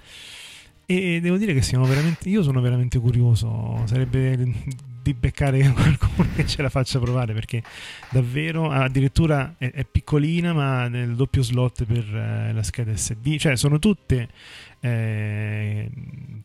E 0.88 1.20
devo 1.20 1.38
dire 1.38 1.54
che 1.54 1.62
siamo 1.62 1.86
veramente. 1.86 2.30
Io 2.30 2.44
sono 2.44 2.62
veramente 2.62 3.00
curioso. 3.00 3.82
Sarebbe 3.86 4.54
di 5.06 5.14
beccare 5.14 5.62
qualcuno 5.70 6.30
che 6.36 6.48
ce 6.48 6.64
la 6.64 6.70
faccia 6.70 7.00
provare 7.00 7.34
perché 7.34 7.62
davvero 8.10 8.72
addirittura 8.72 9.54
è, 9.60 9.72
è 9.72 9.86
piccolina 9.86 10.52
ma 10.52 10.88
nel 10.88 11.16
doppio 11.16 11.44
slot 11.44 11.84
per 11.84 12.04
eh, 12.04 12.52
la 12.52 12.64
scheda 12.64 12.96
SD, 12.96 13.38
cioè 13.38 13.56
sono 13.56 13.78
tutte 13.78 14.30
eh, 14.80 15.90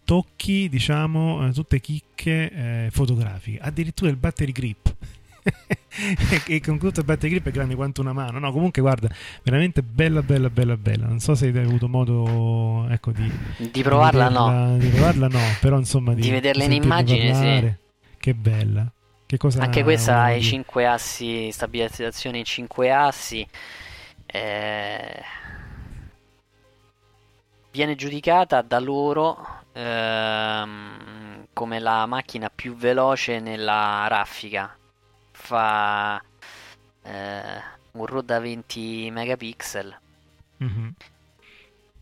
tocchi, 0.05 0.68
diciamo, 0.68 1.46
eh, 1.46 1.53
tutte 1.53 1.81
chicche 1.81 2.51
eh, 2.51 2.88
fotografiche, 2.90 3.59
addirittura 3.61 4.11
il 4.11 4.16
battery 4.16 4.53
grip. 4.53 4.94
e 6.46 6.61
con 6.61 6.79
tutto 6.79 7.01
il 7.01 7.07
battery 7.07 7.31
grip 7.31 7.49
è 7.49 7.51
grande 7.51 7.75
quanto 7.75 8.03
una 8.03 8.12
mano. 8.12 8.38
No, 8.38 8.53
comunque 8.53 8.83
guarda, 8.83 9.09
veramente 9.42 9.83
bella, 9.83 10.23
bella, 10.23 10.51
bella, 10.51 10.77
bella. 10.77 11.07
Non 11.07 11.20
so 11.20 11.35
se 11.35 11.46
hai 11.46 11.57
avuto 11.59 11.88
modo 11.88 12.87
ecco, 12.90 13.11
di, 13.11 13.31
di 13.70 13.83
provarla, 13.83 14.29
di 14.29 14.35
vederla, 14.35 14.66
no. 14.66 14.79
Di 14.79 14.88
provarla, 14.88 15.29
no, 15.29 15.40
però 15.61 15.79
insomma 15.79 16.12
di, 16.12 16.20
di 16.20 16.31
vederla 16.31 16.64
in 16.64 16.73
immagine, 16.73 17.31
parlare. 17.31 17.79
Che 18.20 18.35
bella. 18.35 18.92
Che 19.26 19.37
cosa 19.37 19.61
Anche 19.62 19.83
questa 19.83 20.22
ha 20.22 20.30
i 20.33 20.40
dire? 20.40 20.48
5 20.50 20.87
assi, 20.87 21.50
stabilizzazione 21.52 22.38
in 22.38 22.44
5 22.44 22.92
assi. 22.92 23.46
eh, 24.26 25.22
viene 27.70 27.94
giudicata 27.94 28.62
da 28.62 28.78
loro 28.80 29.64
ehm, 29.72 31.46
come 31.52 31.78
la 31.78 32.06
macchina 32.06 32.50
più 32.50 32.74
veloce 32.76 33.38
nella 33.40 34.06
raffica. 34.09 34.76
Fa 35.33 36.22
eh, 37.02 37.62
un 37.92 38.06
RAW 38.06 38.20
da 38.22 38.38
20 38.40 39.11
megapixel, 39.11 39.98
Mhm. 40.61 40.94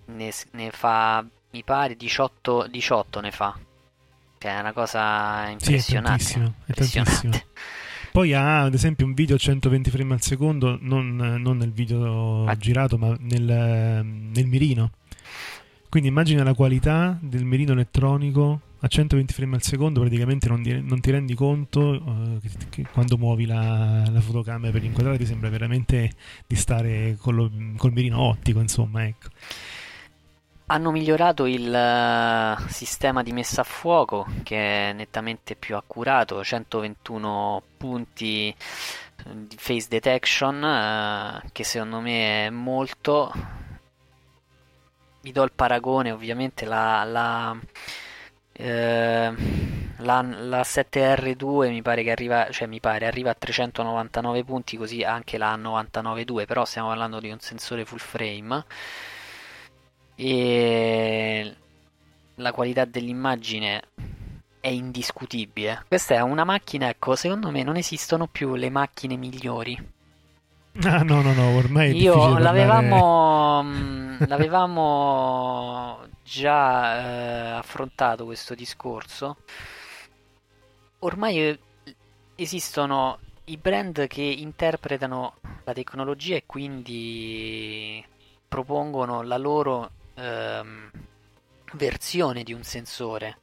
ne, 0.07 0.31
ne 0.53 0.71
fa 0.73 1.25
mi 1.51 1.63
pare 1.63 1.95
18, 1.97 2.67
18 2.67 3.21
ne 3.21 3.31
fa. 3.31 3.57
Che 4.39 4.49
è 4.49 4.61
una 4.61 4.73
cosa 4.73 5.45
Sì, 5.45 5.49
è 5.49 5.53
impressionante. 5.53 6.09
tantissimo, 6.09 6.45
è 6.45 6.69
impressionante. 6.69 7.21
tantissimo. 7.21 7.45
Poi 8.13 8.33
ha 8.35 8.63
ad 8.63 8.75
esempio 8.75 9.05
un 9.07 9.15
video 9.15 9.37
a 9.37 9.39
120 9.39 9.91
frame 9.91 10.15
al 10.15 10.23
secondo, 10.23 10.79
non, 10.81 11.17
non 11.17 11.57
nel 11.57 11.73
video 11.73 12.45
Ah. 12.47 12.57
girato, 12.57 12.97
ma 12.99 13.15
nel, 13.21 13.43
nel 14.05 14.47
mirino. 14.47 14.93
Quindi 15.89 16.09
immagina 16.09 16.43
la 16.43 16.55
qualità 16.55 17.19
del 17.21 17.45
mirino 17.45 17.73
elettronico 17.73 18.61
a 18.81 18.87
120 18.87 19.33
frame 19.33 19.57
al 19.57 19.63
secondo, 19.63 20.01
praticamente 20.01 20.49
non, 20.49 20.63
ti- 20.63 20.81
non 20.83 21.01
ti 21.01 21.11
rendi 21.11 21.35
conto 21.35 21.95
eh, 21.95 22.39
che, 22.41 22.51
che 22.69 22.87
quando 22.93 23.17
muovi 23.19 23.45
la, 23.47 24.05
la 24.09 24.21
fotocamera 24.21 24.71
per 24.71 24.85
inquadrare 24.85 25.19
ti 25.19 25.27
sembra 25.27 25.49
veramente 25.49 26.13
di 26.47 26.55
stare 26.57 27.17
lo- 27.25 27.51
col 27.77 27.93
mirino 27.93 28.21
ottico, 28.21 28.61
insomma, 28.61 29.05
ecco. 29.07 29.29
Hanno 30.71 30.91
migliorato 30.91 31.47
il 31.47 31.75
eh, 31.75 32.57
sistema 32.69 33.23
di 33.23 33.33
messa 33.33 33.63
a 33.63 33.65
fuoco 33.65 34.27
che 34.43 34.91
è 34.91 34.93
nettamente 34.93 35.57
più 35.57 35.77
accurato, 35.77 36.45
121 36.45 37.63
punti 37.79 38.49
eh, 38.49 38.55
di 39.47 39.57
face 39.59 39.87
detection 39.89 40.63
eh, 40.63 41.49
che 41.53 41.65
secondo 41.65 42.01
me 42.01 42.47
è 42.47 42.51
molto. 42.51 43.33
Vi 45.23 45.33
do 45.33 45.43
il 45.43 45.53
paragone, 45.53 46.11
ovviamente 46.11 46.67
la, 46.67 47.03
la, 47.05 47.59
eh, 48.53 49.35
la, 49.97 50.23
la 50.23 50.61
7R2 50.61 51.71
mi 51.71 51.81
pare 51.81 52.03
che 52.03 52.11
arriva, 52.11 52.51
cioè 52.51 52.69
mi 52.69 52.79
pare 52.79 53.07
arriva 53.07 53.31
a 53.31 53.35
399 53.35 54.45
punti, 54.45 54.77
così 54.77 55.03
anche 55.03 55.39
la 55.39 55.57
99.2, 55.57 56.45
però 56.45 56.67
stiamo 56.67 56.89
parlando 56.89 57.21
di 57.21 57.31
un 57.31 57.41
sensore 57.41 57.87
full 57.87 57.99
frame 57.99 58.65
e 60.21 61.55
la 62.35 62.51
qualità 62.51 62.85
dell'immagine 62.85 63.83
è 64.59 64.67
indiscutibile. 64.67 65.85
Questa 65.87 66.15
è 66.17 66.21
una 66.21 66.43
macchina, 66.43 66.89
ecco, 66.89 67.15
secondo 67.15 67.51
me 67.51 67.63
non 67.63 67.77
esistono 67.77 68.27
più 68.27 68.57
le 68.57 68.69
macchine 68.69 69.15
migliori. 69.15 69.97
Ah, 70.83 71.03
no, 71.03 71.23
no, 71.23 71.33
no, 71.33 71.57
ormai 71.57 71.97
Io 71.97 72.37
l'avevamo, 72.37 73.63
mh, 73.63 74.27
l'avevamo 74.27 76.01
già 76.25 76.99
eh, 76.99 77.51
affrontato 77.53 78.25
questo 78.25 78.57
discorso. 78.57 79.37
Ormai 81.01 81.39
eh, 81.39 81.59
esistono 82.35 83.21
i 83.45 83.57
brand 83.57 84.09
che 84.09 84.23
interpretano 84.23 85.35
la 85.63 85.73
tecnologia 85.73 86.35
e 86.35 86.43
quindi 86.45 88.05
propongono 88.49 89.23
la 89.23 89.37
loro 89.37 89.91
ehm, 90.19 90.91
versione 91.75 92.43
di 92.43 92.53
un 92.53 92.63
sensore 92.63 93.39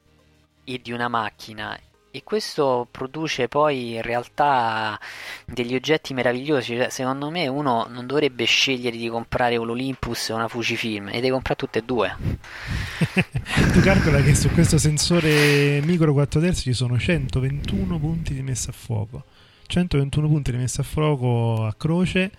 e 0.63 0.79
di 0.81 0.91
una 0.91 1.07
macchina 1.07 1.79
e 2.15 2.23
questo 2.23 2.87
produce 2.89 3.49
poi 3.49 3.95
in 3.95 4.01
realtà 4.01 4.97
degli 5.45 5.75
oggetti 5.75 6.13
meravigliosi. 6.13 6.77
Cioè, 6.77 6.89
secondo 6.89 7.29
me 7.29 7.47
uno 7.47 7.87
non 7.89 8.07
dovrebbe 8.07 8.45
scegliere 8.45 8.95
di 8.95 9.09
comprare 9.09 9.57
un 9.57 9.71
Olympus 9.71 10.29
o 10.29 10.35
una 10.35 10.47
Fujifilm, 10.47 11.09
e 11.09 11.15
deve 11.15 11.31
comprare 11.31 11.59
tutte 11.59 11.79
e 11.79 11.81
due. 11.81 12.15
tu 13.73 13.81
calcola 13.81 14.21
che 14.21 14.33
su 14.33 14.49
questo 14.51 14.77
sensore 14.77 15.81
micro 15.81 16.13
4 16.13 16.39
terzi 16.39 16.61
ci 16.61 16.73
sono 16.73 16.97
121 16.97 17.99
punti 17.99 18.33
di 18.33 18.41
messa 18.41 18.69
a 18.69 18.73
fuoco 18.73 19.25
121 19.67 20.27
punti 20.27 20.51
di 20.51 20.57
messa 20.57 20.81
a 20.81 20.85
fuoco 20.85 21.65
a 21.65 21.73
croce 21.73 22.31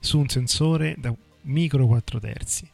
su 0.00 0.18
un 0.18 0.28
sensore 0.28 0.94
da 0.96 1.12
micro 1.42 1.86
4 1.86 2.18
terzi 2.18 2.70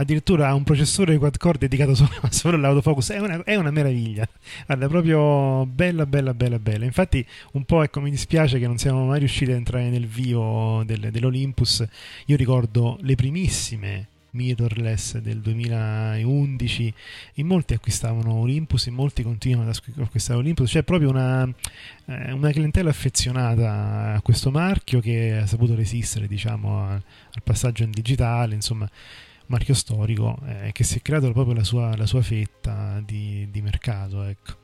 addirittura 0.00 0.48
ha 0.48 0.54
un 0.54 0.64
processore 0.64 1.18
quad 1.18 1.36
core 1.36 1.58
dedicato 1.58 1.94
solo, 1.94 2.10
solo 2.30 2.56
all'autofocus. 2.56 3.10
È 3.10 3.18
una, 3.18 3.42
è 3.44 3.54
una 3.56 3.70
meraviglia. 3.70 4.26
Guarda 4.66 4.88
proprio 4.88 5.66
bella 5.66 6.06
bella 6.06 6.34
bella 6.34 6.58
bella. 6.58 6.84
Infatti 6.84 7.24
un 7.52 7.64
po' 7.64 7.82
ecco 7.82 8.00
mi 8.00 8.10
dispiace 8.10 8.58
che 8.58 8.66
non 8.66 8.78
siamo 8.78 9.04
mai 9.04 9.18
riusciti 9.18 9.50
ad 9.50 9.58
entrare 9.58 9.90
nel 9.90 10.06
vivo 10.06 10.82
del- 10.84 11.10
dell'Olympus. 11.10 11.86
Io 12.26 12.36
ricordo 12.36 12.98
le 13.02 13.14
primissime 13.14 14.08
mirrorless 14.32 15.18
del 15.18 15.40
2011 15.40 16.94
in 17.34 17.46
molti 17.48 17.74
acquistavano 17.74 18.34
Olympus 18.34 18.86
in 18.86 18.94
molti 18.94 19.24
continuano 19.24 19.68
ad 19.68 19.74
acqu- 19.76 19.98
acquistare 20.00 20.38
Olympus. 20.38 20.70
C'è 20.70 20.82
proprio 20.82 21.10
una, 21.10 21.46
eh, 22.06 22.32
una 22.32 22.50
clientela 22.52 22.90
affezionata 22.90 24.14
a 24.14 24.22
questo 24.22 24.50
marchio 24.50 25.00
che 25.00 25.36
ha 25.36 25.46
saputo 25.46 25.74
resistere 25.74 26.26
diciamo 26.26 26.80
a- 26.80 26.92
al 26.92 27.42
passaggio 27.42 27.82
in 27.82 27.90
digitale 27.90 28.54
insomma 28.54 28.88
marchio 29.50 29.74
storico 29.74 30.38
eh, 30.46 30.70
che 30.72 30.84
si 30.84 30.98
è 30.98 31.02
creato 31.02 31.30
proprio 31.32 31.54
la 31.54 31.64
sua, 31.64 31.94
la 31.96 32.06
sua 32.06 32.22
fetta 32.22 33.02
di, 33.04 33.48
di 33.50 33.60
mercato 33.60 34.22
ecco 34.22 34.58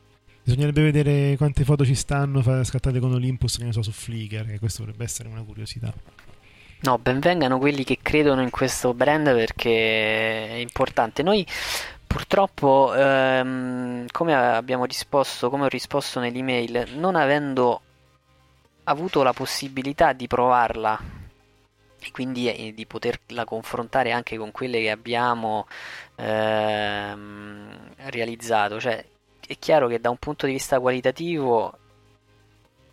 Bisognerebbe 0.46 0.80
vedere 0.80 1.36
quante 1.36 1.64
foto 1.64 1.84
ci 1.84 1.96
stanno 1.96 2.40
scattate 2.62 3.00
con 3.00 3.12
Olympus, 3.12 3.56
che 3.56 3.64
ne 3.64 3.72
so, 3.72 3.82
su 3.82 3.90
Flickr, 3.90 4.46
che 4.46 4.60
questo 4.60 4.82
dovrebbe 4.82 5.02
essere 5.02 5.28
una 5.28 5.42
curiosità. 5.42 5.92
No, 6.82 6.98
benvengano 6.98 7.58
quelli 7.58 7.82
che 7.82 7.98
credono 8.00 8.42
in 8.42 8.50
questo 8.50 8.94
brand 8.94 9.24
perché 9.34 10.46
è 10.50 10.54
importante. 10.58 11.24
Noi 11.24 11.44
purtroppo, 12.06 12.94
ehm, 12.94 14.06
come 14.12 14.34
abbiamo 14.36 14.84
risposto, 14.84 15.50
come 15.50 15.64
ho 15.64 15.68
risposto 15.68 16.20
nell'email, 16.20 16.90
non 16.94 17.16
avendo 17.16 17.80
avuto 18.84 19.24
la 19.24 19.32
possibilità 19.32 20.12
di 20.12 20.28
provarla 20.28 21.15
e 22.06 22.10
quindi 22.12 22.52
eh, 22.52 22.72
di 22.72 22.86
poterla 22.86 23.44
confrontare 23.44 24.12
anche 24.12 24.36
con 24.36 24.52
quelle 24.52 24.80
che 24.80 24.90
abbiamo 24.90 25.66
ehm, 26.16 27.94
realizzato, 28.08 28.78
cioè 28.78 29.04
è 29.46 29.58
chiaro 29.58 29.88
che 29.88 30.00
da 30.00 30.10
un 30.10 30.18
punto 30.18 30.46
di 30.46 30.52
vista 30.52 30.80
qualitativo 30.80 31.78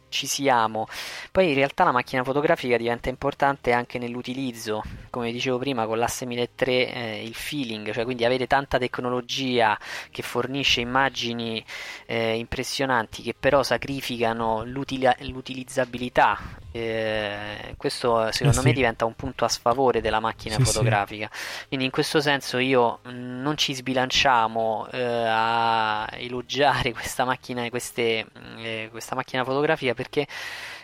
ci 0.10 0.28
siamo. 0.28 0.88
Poi 1.32 1.50
in 1.50 1.56
realtà 1.56 1.84
la 1.84 1.92
macchina 1.92 2.24
fotografica 2.24 2.78
diventa 2.78 3.10
importante 3.10 3.72
anche 3.74 3.98
nell'utilizzo, 3.98 4.84
come 5.10 5.32
dicevo 5.32 5.58
prima, 5.58 5.88
con 5.88 5.98
l'asse 5.98 6.26
1003 6.26 6.94
eh, 6.94 7.24
il 7.24 7.34
feeling, 7.34 7.92
cioè 7.92 8.04
quindi 8.06 8.24
avere 8.24 8.48
tanta 8.48 8.78
tecnologia 8.78 9.78
che 10.12 10.22
fornisce 10.22 10.82
immagini 10.82 11.64
eh, 12.06 12.38
impressionanti 12.38 13.24
che 13.24 13.34
però 13.38 13.64
sacrificano 13.64 14.64
l'utilizzabilità. 14.64 16.63
Eh, 16.76 17.76
questo 17.78 18.32
secondo 18.32 18.62
Eh 18.62 18.64
me 18.64 18.70
sì. 18.70 18.74
diventa 18.74 19.06
un 19.06 19.14
punto 19.14 19.46
a 19.46 19.48
sfavore 19.48 20.02
della 20.02 20.20
macchina 20.20 20.58
Sì, 20.58 20.66
sì. 20.66 20.72
fotografica. 20.72 21.30
Quindi 21.68 21.86
in 21.86 21.92
questo 21.92 22.20
senso 22.20 22.58
io 22.58 23.00
mh, 23.04 23.12
non 23.42 23.58
ci 23.58 23.76
sbilanciamo 23.76 24.88
eh, 24.92 25.26
a 25.28 26.08
elogiare 26.14 26.92
questa 26.94 27.26
macchina, 27.26 27.70
queste, 27.70 28.26
mh, 28.26 28.58
eh, 28.58 28.88
questa 28.92 29.14
macchina 29.16 29.44
fotografica 29.44 29.94
perché 29.94 30.26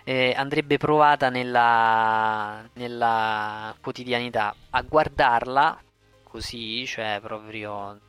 eh, 0.03 0.33
andrebbe 0.37 0.77
provata 0.77 1.29
nella, 1.29 2.63
nella 2.73 3.75
quotidianità. 3.81 4.53
A 4.71 4.81
guardarla 4.83 5.81
così, 6.23 6.85
cioè 6.85 7.19
proprio 7.21 7.99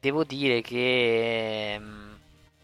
devo 0.00 0.24
dire 0.24 0.60
che 0.62 1.78
mh, 1.78 2.07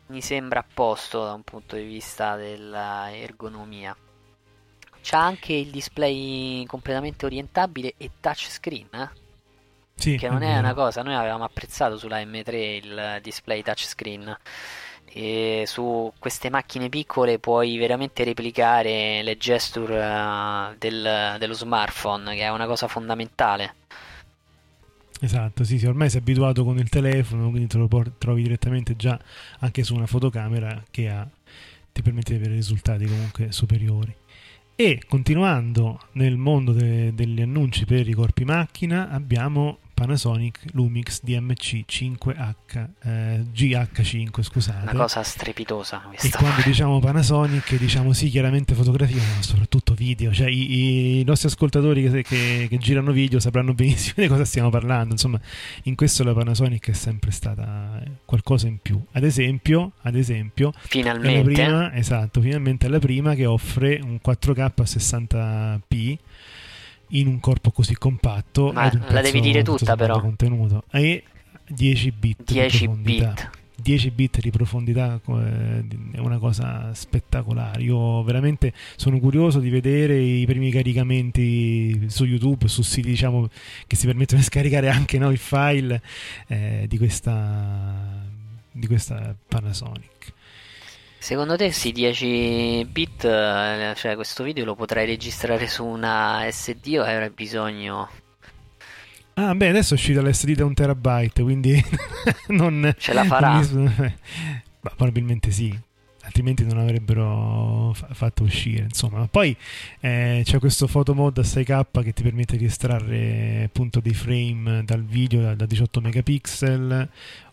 mi 0.07 0.21
sembra 0.21 0.61
a 0.61 0.65
posto 0.73 1.25
da 1.25 1.33
un 1.33 1.43
punto 1.43 1.77
di 1.77 1.85
vista 1.85 2.37
della 2.37 3.15
ergonomia. 3.15 3.97
C'ha 5.03 5.23
anche 5.23 5.53
il 5.53 5.71
display 5.71 6.65
completamente 6.67 7.27
orientabile 7.27 7.95
e 7.97 8.11
touchscreen, 8.21 8.89
eh? 8.93 9.11
Sì, 9.97 10.17
che 10.17 10.29
non 10.29 10.43
è 10.43 10.59
una 10.59 10.75
cosa, 10.75 11.03
noi 11.03 11.15
avevamo 11.15 11.45
apprezzato 11.45 11.97
sulla 11.97 12.21
M3 12.21 12.55
il 12.55 13.19
display 13.23 13.63
touchscreen 13.63 14.37
e 15.17 15.63
su 15.67 16.13
queste 16.19 16.51
macchine 16.51 16.89
piccole 16.89 17.39
puoi 17.39 17.79
veramente 17.79 18.25
replicare 18.25 19.23
le 19.23 19.37
gesture 19.37 20.05
uh, 20.05 20.75
del, 20.77 21.37
dello 21.39 21.53
smartphone, 21.53 22.35
che 22.35 22.43
è 22.43 22.49
una 22.49 22.67
cosa 22.67 22.89
fondamentale. 22.89 23.75
Esatto, 25.21 25.65
sì, 25.65 25.79
sì, 25.79 25.87
ormai 25.87 26.11
sei 26.11 26.21
abituato 26.21 26.65
con 26.65 26.77
il 26.79 26.89
telefono, 26.89 27.49
quindi 27.51 27.69
te 27.69 27.79
lo 27.79 27.89
trovi 28.19 28.43
direttamente 28.43 28.97
già 28.97 29.19
anche 29.61 29.83
su 29.83 29.95
una 29.95 30.07
fotocamera 30.07 30.83
che 30.91 31.09
ha, 31.09 31.27
ti 31.93 32.03
permette 32.03 32.33
di 32.33 32.39
avere 32.41 32.55
risultati 32.55 33.07
comunque 33.07 33.53
superiori. 33.53 34.15
E 34.77 35.01
continuando 35.09 36.01
nel 36.13 36.37
mondo 36.37 36.73
de- 36.73 37.15
degli 37.15 37.41
annunci 37.41 37.85
per 37.85 38.09
i 38.09 38.13
corpi 38.13 38.45
macchina, 38.45 39.09
abbiamo 39.09 39.79
Panasonic 39.95 40.61
Lumix 40.73 41.21
DMC 41.23 41.85
5H 41.89 42.55
eh, 43.03 43.45
GH5 43.55 44.43
scusate. 44.43 44.91
Una 44.91 44.93
cosa 44.93 45.23
strepitosa 45.23 46.03
questa. 46.09 46.27
e 46.27 46.31
quando 46.31 46.63
diciamo 46.65 46.99
Panasonic 46.99 47.79
diciamo 47.79 48.13
sì 48.13 48.29
chiaramente 48.29 48.75
fotografia 48.75 49.23
ma 49.23 49.41
soprattutto 49.43 49.95
video. 49.95 50.33
Cioè 50.33 50.49
i, 50.49 51.21
i 51.21 51.25
nostri 51.25 51.49
ascoltatori 51.49 52.11
che, 52.11 52.23
che, 52.23 52.67
che, 52.69 52.79
girano 52.79 53.13
video 53.13 53.39
sapranno 53.39 53.73
benissimo 53.73 54.15
di 54.23 54.27
cosa 54.27 54.45
stiamo 54.45 54.69
parlando. 54.69 55.13
Insomma 55.13 55.41
in 55.85 55.95
questo 55.95 56.25
la 56.25 56.35
Panasonic 56.35 56.91
è 56.91 56.93
sempre 56.93 57.31
stata 57.31 58.03
qualcosa 58.25 58.67
in 58.67 58.79
più. 58.79 59.01
Ad 59.13 59.23
esempio 59.23 59.93
ad 60.03 60.17
esempio 60.17 60.73
finalmente. 60.83 61.53
prima, 61.53 61.95
esatto 61.95 62.41
finalmente 62.41 62.87
è 62.87 62.89
la 62.89 62.99
prima 62.99 63.35
che 63.35 63.47
offre 63.47 64.01
un 64.03 64.19
4K 64.25 64.61
a 64.61 64.73
60p 64.83 66.19
in 67.15 67.27
un 67.27 67.41
corpo 67.41 67.71
così 67.71 67.97
compatto. 67.97 68.73
Ma 68.73 68.91
la 69.09 69.21
devi 69.21 69.41
dire 69.41 69.63
tutta 69.63 69.97
però. 69.97 70.21
Contenuto. 70.21 70.85
E 70.91 71.25
10 71.67 72.13
bit 72.13 72.53
10 72.53 72.89
bit. 72.89 73.51
10 73.77 74.11
bit 74.13 74.41
di 74.41 74.51
profondità 74.51 75.21
eh, 75.27 75.85
è 76.13 76.19
una 76.19 76.39
cosa 76.39 76.95
spettacolare. 76.95 77.83
Io 77.83 78.23
veramente 78.23 78.73
sono 78.97 79.19
curioso 79.19 79.59
di 79.59 79.69
vedere 79.69 80.17
i 80.17 80.47
primi 80.47 80.71
caricamenti 80.71 82.05
su 82.09 82.25
YouTube, 82.25 82.69
su 82.69 82.83
siti 82.83 83.09
diciamo, 83.09 83.49
che 83.87 83.97
si 83.97 84.07
permettono 84.07 84.41
di 84.41 84.47
scaricare 84.47 84.89
anche 84.89 85.19
no, 85.19 85.31
il 85.31 85.39
file 85.39 86.01
eh, 86.47 86.87
di, 86.89 86.97
questa, 86.97 88.23
di 88.71 88.87
questa 88.87 89.35
Panasonic. 89.49 90.33
Secondo 91.25 91.57
te 91.57 91.73
sì, 91.73 91.91
10 91.91 92.87
bit, 92.93 93.25
eh, 93.25 93.95
cioè 93.97 94.15
questo 94.15 94.45
video 94.45 94.67
lo 94.67 94.75
potrai 94.75 95.07
registrare 95.07 95.67
su 95.69 95.83
una 95.83 96.47
SD 96.51 96.97
o 96.99 97.03
avrai 97.03 97.31
bisogno? 97.31 98.11
Ah, 99.33 99.55
beh, 99.55 99.69
adesso 99.69 99.95
è 99.95 99.97
uscita 99.97 100.21
l'SD 100.21 100.51
da 100.51 100.67
un 100.67 100.75
terabyte, 100.75 101.43
quindi 101.43 101.83
non... 102.49 102.95
Ce 102.99 103.15
la 103.15 103.25
farà? 103.25 103.53
Ma 103.73 104.91
probabilmente 104.95 105.51
sì 105.51 105.75
altrimenti 106.35 106.65
non 106.65 106.79
avrebbero 106.79 107.93
fa- 107.95 108.09
fatto 108.13 108.43
uscire 108.43 108.83
insomma. 108.83 109.29
Poi 109.29 109.57
eh, 110.01 110.43
c'è 110.45 110.59
questo 110.59 110.89
photo 110.89 111.15
mode 111.15 111.43
a 111.43 111.45
6k 111.45 112.03
che 112.03 112.13
ti 112.13 112.25
permette 112.25 112.57
di 112.57 112.65
estrarre 112.65 113.63
appunto 113.67 114.01
dei 114.01 114.15
frame 114.15 114.83
dal 114.85 115.05
video 115.05 115.43
da, 115.43 115.55
da 115.55 115.65
18 115.65 116.01
megapixel 116.01 117.09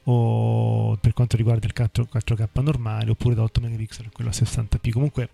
o 0.06 0.98
per 1.00 1.14
quanto 1.14 1.38
riguarda 1.38 1.68
il 1.68 1.74
4, 1.74 2.08
k 2.08 2.48
normale 2.54 3.12
oppure 3.12 3.36
da 3.36 3.44
8 3.44 3.62
megapixel 3.62 4.10
quello 4.12 4.32
a 4.32 4.34
60p 4.34 4.92
comunque 4.92 5.30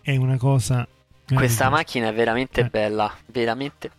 è 0.00 0.16
una 0.16 0.36
cosa 0.36 0.86
questa 1.32 1.70
macchina 1.70 2.08
è 2.08 2.12
veramente 2.12 2.62
eh. 2.62 2.68
bella 2.68 3.14
veramente 3.26 3.90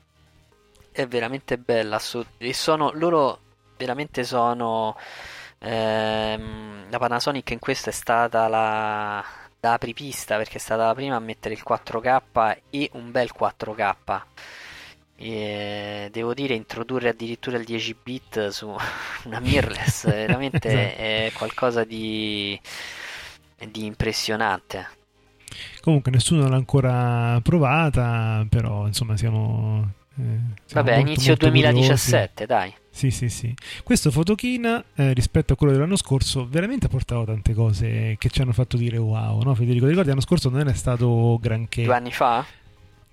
è 0.92 1.08
veramente 1.08 1.58
bella 1.58 2.02
e 2.38 2.54
sono 2.54 2.92
loro 2.94 3.40
veramente 3.78 4.26
sono 4.26 4.98
ehm, 5.64 6.90
la 6.90 6.98
Panasonic 6.98 7.52
in 7.52 7.60
questo 7.60 7.90
è 7.90 7.94
stata 7.94 8.48
la 8.48 9.24
da 9.60 9.74
apripista 9.74 10.36
perché 10.36 10.58
è 10.58 10.60
stata 10.60 10.86
la 10.86 10.94
prima 10.94 11.16
a 11.16 11.20
mettere 11.20 11.54
il 11.54 11.64
4K 11.66 12.58
e 12.70 12.90
un 12.94 13.12
bel 13.12 13.32
4K 13.38 14.22
e 15.16 16.10
devo 16.12 16.34
dire, 16.34 16.54
introdurre 16.54 17.10
addirittura 17.10 17.58
il 17.58 17.64
10 17.64 17.96
bit 18.04 18.48
su 18.50 18.68
una 19.24 19.40
mirrorless 19.40 20.06
veramente 20.08 20.68
esatto. 20.68 21.02
è 21.02 21.32
qualcosa 21.34 21.84
di, 21.86 22.60
di 23.72 23.86
impressionante. 23.86 24.88
Comunque, 25.82 26.12
nessuno 26.12 26.48
l'ha 26.50 26.56
ancora 26.56 27.40
provata, 27.42 28.46
però 28.50 28.88
insomma, 28.88 29.16
siamo. 29.16 29.92
Eh, 30.18 30.22
siamo 30.66 30.88
Vabbè, 30.88 30.96
molto, 30.96 31.10
inizio 31.10 31.30
molto 31.30 31.50
2017, 31.50 32.46
curiosi. 32.46 32.46
dai. 32.46 32.83
Sì, 32.96 33.10
sì, 33.10 33.28
sì. 33.28 33.52
Questo 33.84 34.12
Fotochina, 34.12 34.84
eh, 34.94 35.14
rispetto 35.14 35.54
a 35.54 35.56
quello 35.56 35.74
dell'anno 35.74 35.96
scorso, 35.96 36.48
veramente 36.48 36.86
ha 36.86 36.90
portato 36.90 37.26
tante 37.26 37.56
cose 37.56 38.16
che 38.20 38.30
ci 38.30 38.42
hanno 38.42 38.54
fatto 38.54 38.78
dire 38.78 38.98
wow, 38.98 39.42
no 39.42 39.56
Federico? 39.56 39.88
Ricordi 39.88 40.10
l'anno 40.10 40.22
scorso 40.22 40.50
non 40.50 40.68
è 40.68 40.74
stato 40.74 41.40
granché. 41.42 41.84
Due 41.84 41.96
anni 41.96 42.12
fa? 42.12 42.46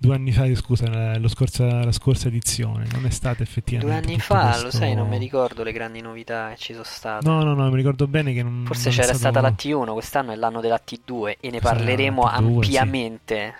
due 0.01 0.15
anni 0.15 0.31
fa, 0.31 0.53
scusa, 0.55 0.87
la, 0.87 1.27
scorsa, 1.27 1.83
la 1.83 1.91
scorsa 1.91 2.27
edizione, 2.27 2.87
non 2.91 3.05
è 3.05 3.11
stata 3.11 3.43
effettivamente. 3.43 4.01
Due 4.01 4.11
anni 4.11 4.19
fa, 4.19 4.45
questo... 4.45 4.63
lo 4.63 4.71
sai, 4.71 4.95
non 4.95 5.07
mi 5.07 5.19
ricordo 5.19 5.61
le 5.61 5.71
grandi 5.71 6.01
novità 6.01 6.49
che 6.49 6.57
ci 6.57 6.73
sono 6.73 6.83
state. 6.83 7.27
No, 7.27 7.43
no, 7.43 7.53
no, 7.53 7.69
mi 7.69 7.75
ricordo 7.75 8.07
bene 8.07 8.33
che 8.33 8.41
non. 8.41 8.63
Forse 8.65 8.89
non 8.89 8.97
c'era 8.97 9.13
stato... 9.13 9.19
stata 9.19 9.41
la 9.41 9.53
T1, 9.55 9.93
quest'anno 9.93 10.31
è 10.31 10.35
l'anno 10.35 10.59
della 10.59 10.81
T2 10.83 11.35
e 11.39 11.49
ne 11.51 11.59
parleremo 11.59 12.23
ampiamente. 12.23 13.53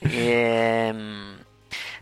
Sì. 0.00 0.06
e, 0.16 0.88
ehm, 0.88 1.41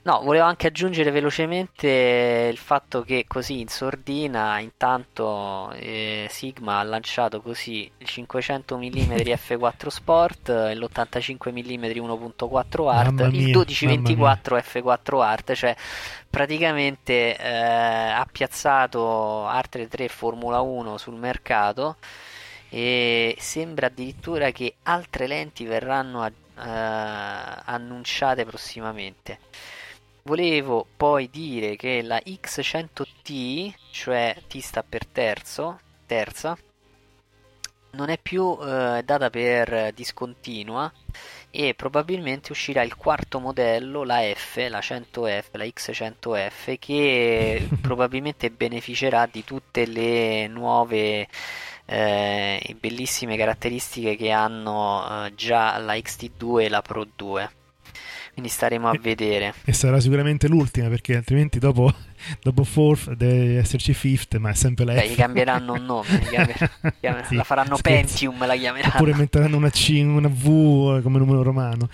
No, 0.02 0.22
volevo 0.22 0.46
anche 0.46 0.66
aggiungere 0.66 1.10
velocemente 1.10 2.48
il 2.50 2.56
fatto 2.56 3.02
che 3.02 3.26
così 3.28 3.60
in 3.60 3.68
sordina 3.68 4.58
intanto 4.58 5.72
eh, 5.72 6.26
Sigma 6.30 6.78
ha 6.78 6.82
lanciato 6.82 7.42
così 7.42 7.90
il 7.98 8.06
500 8.06 8.78
mm 8.78 9.12
f4 9.12 9.86
Sport, 9.88 10.48
l'85 10.48 11.52
mm 11.52 11.84
1.4 11.84 12.88
Art, 12.88 13.12
mia, 13.12 13.26
il 13.26 13.32
1224 13.32 14.56
f4 14.56 15.20
Art, 15.22 15.52
cioè 15.52 15.76
praticamente 16.30 17.36
eh, 17.36 17.48
ha 17.50 18.26
piazzato 18.30 19.46
altre 19.46 19.86
tre 19.86 20.08
Formula 20.08 20.60
1 20.60 20.96
sul 20.96 21.16
mercato 21.16 21.96
e 22.70 23.36
sembra 23.38 23.88
addirittura 23.88 24.50
che 24.50 24.76
altre 24.84 25.26
lenti 25.26 25.64
verranno 25.66 26.22
a, 26.22 26.28
uh, 26.28 27.62
annunciate 27.66 28.46
prossimamente. 28.46 29.38
Volevo 30.22 30.86
poi 30.96 31.30
dire 31.30 31.76
che 31.76 32.02
la 32.02 32.20
X100T, 32.24 33.72
cioè 33.90 34.36
T 34.46 34.58
sta 34.58 34.82
per 34.82 35.06
terzo, 35.06 35.80
terza, 36.06 36.56
non 37.92 38.08
è 38.10 38.18
più 38.18 38.56
eh, 38.60 39.02
data 39.04 39.30
per 39.30 39.92
discontinua 39.94 40.92
e 41.50 41.74
probabilmente 41.74 42.52
uscirà 42.52 42.82
il 42.82 42.96
quarto 42.96 43.40
modello, 43.40 44.04
la 44.04 44.20
F, 44.34 44.66
la 44.68 44.78
100F, 44.78 45.44
la 45.52 45.64
X100F, 45.64 46.76
che 46.78 47.68
probabilmente 47.80 48.50
beneficerà 48.50 49.26
di 49.26 49.42
tutte 49.42 49.86
le 49.86 50.46
nuove 50.46 51.26
eh, 51.86 52.62
e 52.62 52.76
bellissime 52.78 53.36
caratteristiche 53.36 54.16
che 54.16 54.30
hanno 54.30 55.26
eh, 55.26 55.34
già 55.34 55.76
la 55.78 55.94
XT2 55.94 56.60
e 56.60 56.68
la 56.68 56.82
Pro 56.82 57.06
2 57.16 57.50
quindi 58.40 58.48
staremo 58.48 58.88
a 58.88 58.94
e, 58.94 58.98
vedere. 58.98 59.54
E 59.64 59.72
sarà 59.72 60.00
sicuramente 60.00 60.48
l'ultima 60.48 60.88
perché 60.88 61.16
altrimenti 61.16 61.58
dopo, 61.58 61.92
dopo 62.42 62.64
fourth 62.64 63.12
deve 63.14 63.58
esserci 63.58 63.92
fifth, 63.92 64.36
ma 64.38 64.50
è 64.50 64.54
sempre 64.54 64.84
la 64.84 64.94
Beh, 64.94 65.10
gli 65.10 65.14
cambieranno 65.14 65.74
un 65.74 65.84
nome, 65.84 66.20
chiamer- 66.28 67.26
sì, 67.28 67.34
la 67.34 67.44
faranno 67.44 67.76
scherzo. 67.76 68.26
Pentium, 68.26 68.46
la 68.46 68.56
chiameranno. 68.56 68.94
Oppure 68.94 69.14
metteranno 69.14 69.56
una 69.56 69.70
C, 69.70 70.00
una 70.02 70.28
V 70.28 71.02
come 71.02 71.18
numero 71.18 71.42
romano. 71.42 71.88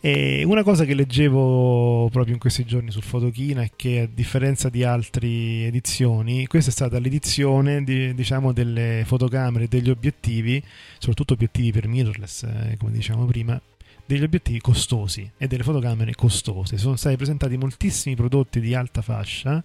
E 0.00 0.44
una 0.44 0.62
cosa 0.62 0.84
che 0.84 0.92
leggevo 0.92 2.10
proprio 2.12 2.34
in 2.34 2.40
questi 2.40 2.66
giorni 2.66 2.90
sul 2.90 3.02
Fotochina 3.02 3.62
è 3.62 3.70
che 3.74 4.00
a 4.00 4.06
differenza 4.06 4.68
di 4.68 4.84
altre 4.84 5.28
edizioni, 5.66 6.46
questa 6.46 6.68
è 6.68 6.72
stata 6.74 6.98
l'edizione 6.98 7.82
di, 7.84 8.14
diciamo, 8.14 8.52
delle 8.52 9.04
fotocamere 9.06 9.64
e 9.64 9.68
degli 9.68 9.88
obiettivi, 9.88 10.62
soprattutto 10.98 11.32
obiettivi 11.32 11.72
per 11.72 11.88
mirrorless, 11.88 12.42
eh, 12.42 12.76
come 12.78 12.92
diciamo 12.92 13.24
prima, 13.24 13.58
degli 14.06 14.22
obiettivi 14.22 14.60
costosi 14.60 15.30
e 15.36 15.46
delle 15.46 15.62
fotocamere 15.62 16.14
costose. 16.14 16.76
Sono 16.76 16.96
stati 16.96 17.16
presentati 17.16 17.56
moltissimi 17.56 18.14
prodotti 18.14 18.60
di 18.60 18.74
alta 18.74 19.02
fascia 19.02 19.62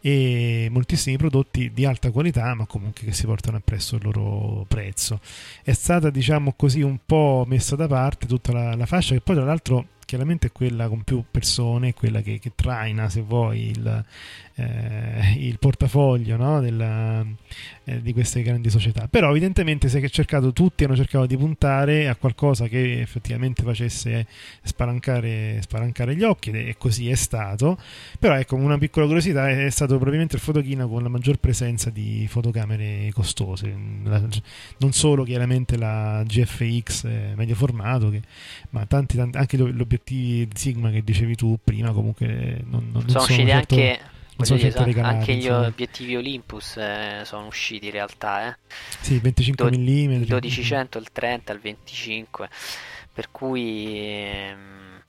e 0.00 0.68
moltissimi 0.70 1.16
prodotti 1.16 1.72
di 1.72 1.84
alta 1.84 2.10
qualità, 2.10 2.54
ma 2.54 2.66
comunque 2.66 3.04
che 3.04 3.12
si 3.12 3.26
portano 3.26 3.56
appresso 3.56 3.96
il 3.96 4.02
loro 4.04 4.64
prezzo. 4.68 5.20
È 5.62 5.72
stata, 5.72 6.10
diciamo 6.10 6.54
così, 6.54 6.82
un 6.82 6.98
po' 7.04 7.44
messa 7.46 7.76
da 7.76 7.86
parte 7.86 8.26
tutta 8.26 8.52
la, 8.52 8.74
la 8.74 8.86
fascia, 8.86 9.14
che 9.14 9.20
poi 9.20 9.36
tra 9.36 9.44
l'altro 9.44 9.86
chiaramente 10.04 10.48
è 10.48 10.52
quella 10.52 10.88
con 10.88 11.02
più 11.04 11.24
persone, 11.30 11.94
quella 11.94 12.20
che, 12.20 12.38
che 12.38 12.52
traina, 12.54 13.08
se 13.08 13.22
vuoi, 13.22 13.70
il, 13.70 14.04
eh, 14.54 15.34
il 15.38 15.58
portafoglio 15.58 16.36
no? 16.36 16.60
Della, 16.60 17.24
eh, 17.84 18.00
di 18.02 18.12
queste 18.12 18.42
grandi 18.42 18.70
società. 18.70 19.08
Però 19.08 19.30
evidentemente 19.30 19.88
si 19.88 19.98
è 19.98 20.08
cercato, 20.08 20.52
tutti 20.52 20.84
hanno 20.84 20.96
cercato 20.96 21.26
di 21.26 21.36
puntare 21.36 22.08
a 22.08 22.16
qualcosa 22.16 22.68
che 22.68 23.00
effettivamente 23.00 23.62
facesse 23.62 24.26
spalancare, 24.62 25.60
spalancare 25.62 26.14
gli 26.14 26.22
occhi 26.22 26.50
e 26.50 26.76
così 26.78 27.10
è 27.10 27.14
stato. 27.14 27.78
Però 28.18 28.34
ecco, 28.34 28.56
una 28.56 28.78
piccola 28.78 29.06
curiosità 29.06 29.48
è 29.48 29.70
stato 29.70 29.94
probabilmente 29.94 30.36
il 30.36 30.42
fotochino 30.42 30.88
con 30.88 31.02
la 31.02 31.08
maggior 31.08 31.38
presenza 31.38 31.90
di 31.90 32.26
fotocamere 32.28 33.10
costose, 33.12 33.74
la, 34.04 34.22
non 34.78 34.92
solo 34.92 35.24
chiaramente 35.24 35.76
la 35.76 36.22
GFX 36.24 37.04
eh, 37.04 37.32
medio 37.34 37.54
formato, 37.54 38.10
che, 38.10 38.22
ma 38.70 38.86
tanti, 38.86 39.16
tanti, 39.16 39.36
anche 39.38 39.56
gli 39.56 39.80
obiettivi 39.80 40.48
Sigma 40.54 40.90
che 40.90 41.02
dicevi 41.02 41.34
tu 41.34 41.58
prima 41.62 41.92
comunque 41.92 42.62
non, 42.68 42.90
non 42.92 43.08
sono, 43.08 43.24
usciti 43.24 43.46
certo, 43.46 43.74
anche 43.74 44.00
dire, 44.36 45.00
anche 45.00 45.32
gli 45.34 45.44
insomma. 45.44 45.66
obiettivi 45.66 46.16
Olympus 46.16 46.76
eh, 46.76 47.22
sono 47.24 47.46
usciti 47.46 47.86
in 47.86 47.92
realtà 47.92 48.48
eh. 48.48 48.56
Sì, 49.00 49.18
25 49.18 49.64
Do- 49.64 49.70
mm. 49.70 49.74
il 49.74 49.80
1200, 49.80 50.98
il 50.98 51.12
30, 51.12 51.52
il 51.52 51.60
25 51.60 52.48
per 53.12 53.30
cui 53.30 53.98
ehm, 53.98 55.02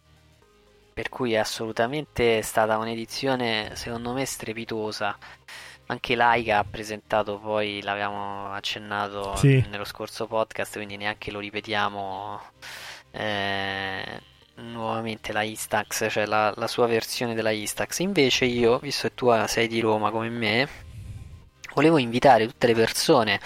per 0.93 1.09
cui 1.09 1.33
è 1.33 1.37
assolutamente 1.37 2.41
stata 2.43 2.77
un'edizione 2.77 3.71
secondo 3.73 4.13
me 4.13 4.25
strepitosa 4.25 5.17
anche 5.87 6.15
Laika 6.15 6.59
ha 6.59 6.63
presentato 6.63 7.39
poi 7.39 7.81
l'abbiamo 7.81 8.51
accennato 8.51 9.35
Sì. 9.35 9.63
nello 9.69 9.85
scorso 9.85 10.27
podcast 10.27 10.75
quindi 10.75 10.97
neanche 10.97 11.31
lo 11.31 11.39
ripetiamo 11.39 12.41
eh, 13.11 14.21
nuovamente 14.55 15.33
la 15.33 15.43
Instax 15.43 16.09
cioè 16.09 16.25
la, 16.25 16.53
la 16.55 16.67
sua 16.67 16.85
versione 16.87 17.33
della 17.33 17.51
Instax 17.51 17.99
invece 17.99 18.45
io 18.45 18.79
visto 18.79 19.07
che 19.07 19.15
tu 19.15 19.31
sei 19.47 19.67
di 19.67 19.79
Roma 19.79 20.11
come 20.11 20.29
me 20.29 20.67
volevo 21.73 21.97
invitare 21.97 22.47
tutte 22.47 22.67
le 22.67 22.73
persone 22.73 23.39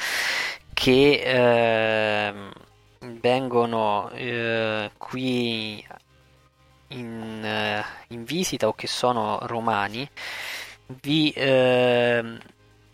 che 0.74 1.22
ehm, 1.24 2.52
vengono 3.20 4.10
eh, 4.12 4.92
qui 4.98 5.86
in, 6.90 7.44
eh, 7.44 7.84
in 8.10 8.24
visita 8.24 8.68
o 8.68 8.74
che 8.74 8.88
sono 8.88 9.40
romani 9.44 10.08
vi, 11.02 11.34
ehm, 11.36 12.40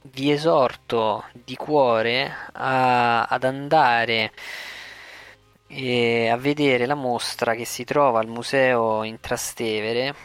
vi 0.04 0.32
esorto 0.32 1.26
di 1.34 1.56
cuore 1.56 2.32
a- 2.54 3.24
ad 3.24 3.44
andare 3.44 4.32
e 5.76 6.30
a 6.30 6.38
vedere 6.38 6.86
la 6.86 6.94
mostra 6.94 7.56
che 7.56 7.66
si 7.66 7.84
trova 7.84 8.20
al 8.20 8.28
museo 8.28 9.04
in 9.04 9.20
Trastevere 9.20 10.16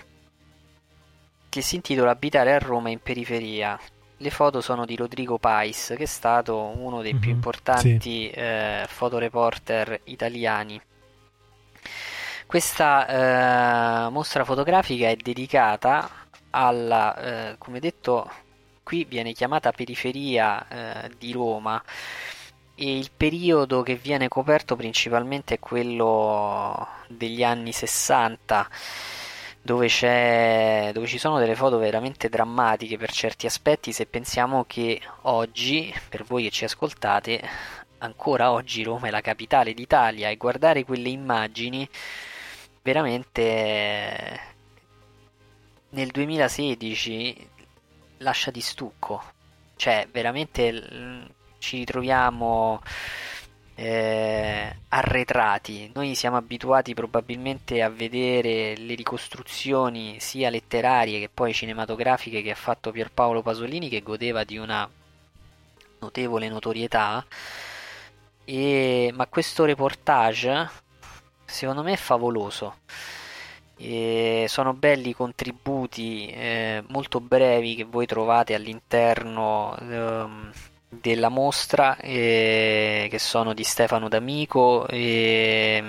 che 1.48 1.62
si 1.62 1.76
intitola 1.76 2.10
Abitare 2.10 2.52
a 2.52 2.58
Roma 2.58 2.90
in 2.90 3.00
periferia. 3.00 3.78
Le 4.18 4.30
foto 4.30 4.60
sono 4.60 4.84
di 4.84 4.96
Rodrigo 4.96 5.38
Pais, 5.38 5.94
che 5.96 6.02
è 6.02 6.06
stato 6.06 6.56
uno 6.76 7.00
dei 7.00 7.14
più 7.14 7.30
Mhm, 7.30 7.34
importanti 7.36 8.28
eh, 8.28 8.84
fotoreporter 8.86 10.00
italiani. 10.04 10.80
Questa 12.46 14.06
eh, 14.06 14.10
mostra 14.10 14.44
fotografica 14.44 15.08
è 15.08 15.16
dedicata 15.16 16.10
alla, 16.50 17.16
eh, 17.52 17.58
come 17.58 17.78
detto, 17.80 18.30
qui 18.82 19.04
viene 19.04 19.32
chiamata 19.32 19.70
periferia 19.72 20.66
eh, 20.68 21.10
di 21.16 21.32
Roma 21.32 21.82
il 22.78 23.10
periodo 23.16 23.82
che 23.82 23.96
viene 23.96 24.28
coperto 24.28 24.76
principalmente 24.76 25.54
è 25.54 25.58
quello 25.58 26.86
degli 27.08 27.42
anni 27.42 27.72
60 27.72 28.68
dove, 29.62 29.88
dove 30.92 31.06
ci 31.06 31.18
sono 31.18 31.38
delle 31.38 31.54
foto 31.54 31.78
veramente 31.78 32.28
drammatiche 32.28 32.96
per 32.96 33.12
certi 33.12 33.46
aspetti. 33.46 33.92
Se 33.92 34.06
pensiamo 34.06 34.64
che 34.64 35.00
oggi, 35.22 35.92
per 36.08 36.24
voi 36.24 36.44
che 36.44 36.50
ci 36.50 36.64
ascoltate, 36.64 37.42
ancora 37.98 38.52
oggi 38.52 38.82
Roma 38.82 39.08
è 39.08 39.10
la 39.10 39.20
capitale 39.20 39.74
d'Italia 39.74 40.28
e 40.28 40.36
guardare 40.36 40.84
quelle 40.84 41.08
immagini 41.08 41.88
veramente 42.82 44.40
nel 45.90 46.08
2016 46.08 47.50
lascia 48.18 48.50
di 48.50 48.60
stucco. 48.60 49.22
Cioè 49.76 50.08
veramente 50.10 51.36
ci 51.58 51.78
ritroviamo 51.78 52.80
eh, 53.74 54.76
arretrati. 54.88 55.90
Noi 55.94 56.14
siamo 56.16 56.36
abituati 56.36 56.94
probabilmente 56.94 57.80
a 57.82 57.88
vedere 57.88 58.76
le 58.76 58.94
ricostruzioni 58.94 60.18
sia 60.18 60.50
letterarie 60.50 61.20
che 61.20 61.30
poi 61.32 61.54
cinematografiche 61.54 62.42
che 62.42 62.50
ha 62.50 62.56
fatto 62.56 62.90
Pierpaolo 62.90 63.40
Pasolini 63.42 63.88
che 63.88 64.02
godeva 64.02 64.42
di 64.42 64.58
una 64.58 64.88
notevole 66.00 66.48
notorietà. 66.48 67.24
E, 68.44 69.12
ma 69.14 69.26
questo 69.26 69.64
reportage 69.64 70.68
secondo 71.44 71.82
me 71.82 71.92
è 71.92 71.96
favoloso. 71.96 72.78
E 73.76 74.46
sono 74.48 74.74
belli 74.74 75.10
i 75.10 75.14
contributi 75.14 76.26
eh, 76.26 76.82
molto 76.88 77.20
brevi 77.20 77.76
che 77.76 77.84
voi 77.84 78.06
trovate 78.06 78.54
all'interno 78.54 79.76
ehm, 79.78 80.50
della 80.88 81.28
mostra 81.28 81.96
eh, 81.96 83.08
che 83.10 83.18
sono 83.18 83.52
di 83.52 83.64
Stefano 83.64 84.08
D'Amico 84.08 84.86
e 84.88 85.82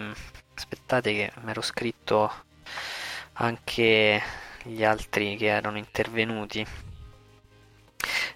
aspettate 0.54 1.14
che 1.14 1.32
mi 1.42 1.52
ero 1.52 1.62
scritto 1.62 2.32
anche 3.34 4.22
gli 4.64 4.84
altri 4.84 5.38
che 5.38 5.48
erano 5.48 5.78
intervenuti 5.78 6.66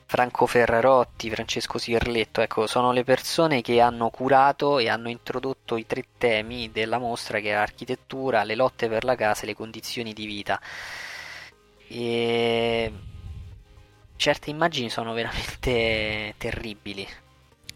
Franco 0.05 0.45
Ferrarotti, 0.45 1.31
Francesco 1.31 1.79
Sirletto, 1.79 2.41
ecco, 2.41 2.67
sono 2.67 2.91
le 2.91 3.03
persone 3.03 3.61
che 3.61 3.81
hanno 3.81 4.11
curato 4.11 4.77
e 4.77 4.87
hanno 4.87 5.09
introdotto 5.09 5.75
i 5.75 5.87
tre 5.87 6.05
temi 6.19 6.71
della 6.71 6.99
mostra 6.99 7.39
che 7.39 7.49
è 7.49 7.53
l'architettura, 7.55 8.43
le 8.43 8.53
lotte 8.53 8.87
per 8.87 9.05
la 9.05 9.15
casa 9.15 9.41
e 9.41 9.45
le 9.47 9.55
condizioni 9.55 10.13
di 10.13 10.25
vita. 10.27 10.61
E 11.87 12.91
certe 14.15 14.49
immagini 14.49 14.89
sono 14.89 15.13
veramente 15.13 16.33
terribili. 16.37 17.07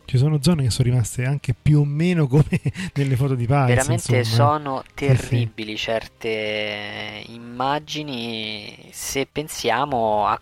Ci 0.08 0.18
sono 0.18 0.42
zone 0.42 0.64
che 0.64 0.70
sono 0.70 0.88
rimaste 0.88 1.26
anche 1.26 1.54
più 1.54 1.82
o 1.82 1.84
meno 1.84 2.28
come 2.28 2.62
nelle 2.96 3.18
foto 3.18 3.36
di 3.36 3.46
Pais. 3.46 3.68
Veramente 3.68 4.18
insomma. 4.20 4.58
sono 4.58 4.84
sì. 4.88 4.94
terribili 4.94 5.76
certe 5.76 7.24
immagini 7.28 8.88
se 8.94 9.28
pensiamo 9.30 10.26
a, 10.28 10.40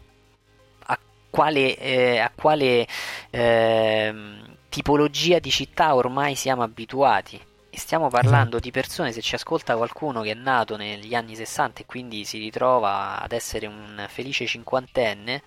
a 0.83 0.99
quale, 1.31 1.77
eh, 1.79 2.19
a 2.19 2.31
quale 2.35 2.87
ehm, 3.31 4.55
tipologia 4.69 5.39
di 5.39 5.49
città 5.49 5.95
ormai 5.95 6.35
siamo 6.35 6.61
abituati. 6.61 7.41
E 7.71 7.79
stiamo 7.79 8.07
parlando 8.07 8.57
Esatto. 8.57 8.59
di 8.59 8.71
persone, 8.71 9.11
se 9.11 9.21
ci 9.21 9.33
ascolta 9.33 9.75
qualcuno 9.75 10.21
che 10.21 10.31
è 10.31 10.35
nato 10.35 10.77
negli 10.77 11.13
anni 11.15 11.35
60 11.35 11.81
e 11.81 11.85
quindi 11.85 12.23
si 12.23 12.37
ritrova 12.37 13.19
ad 13.19 13.31
essere 13.31 13.65
un 13.65 14.05
felice 14.09 14.45
cinquantenne, 14.45 15.41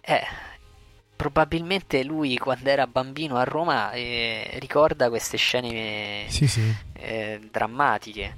eh, 0.00 0.26
probabilmente 1.16 2.02
lui 2.02 2.38
quando 2.38 2.70
era 2.70 2.86
bambino 2.86 3.36
a 3.36 3.44
Roma 3.44 3.92
eh, 3.92 4.56
ricorda 4.58 5.08
queste 5.08 5.36
scene 5.36 6.24
Sì, 6.28 6.46
sì. 6.46 6.74
eh, 6.94 7.40
drammatiche. 7.50 8.36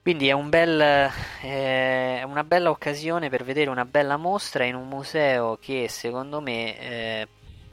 Quindi 0.00 0.28
è, 0.28 0.32
un 0.32 0.48
bel, 0.48 1.10
eh, 1.42 2.22
una 2.24 2.42
bella 2.42 2.70
occasione 2.70 3.28
per 3.28 3.44
vedere 3.44 3.68
una 3.68 3.84
bella 3.84 4.16
mostra 4.16 4.64
in 4.64 4.74
un 4.74 4.88
museo 4.88 5.58
che 5.60 5.86
secondo 5.90 6.40
me 6.40 6.78
eh, 6.78 7.28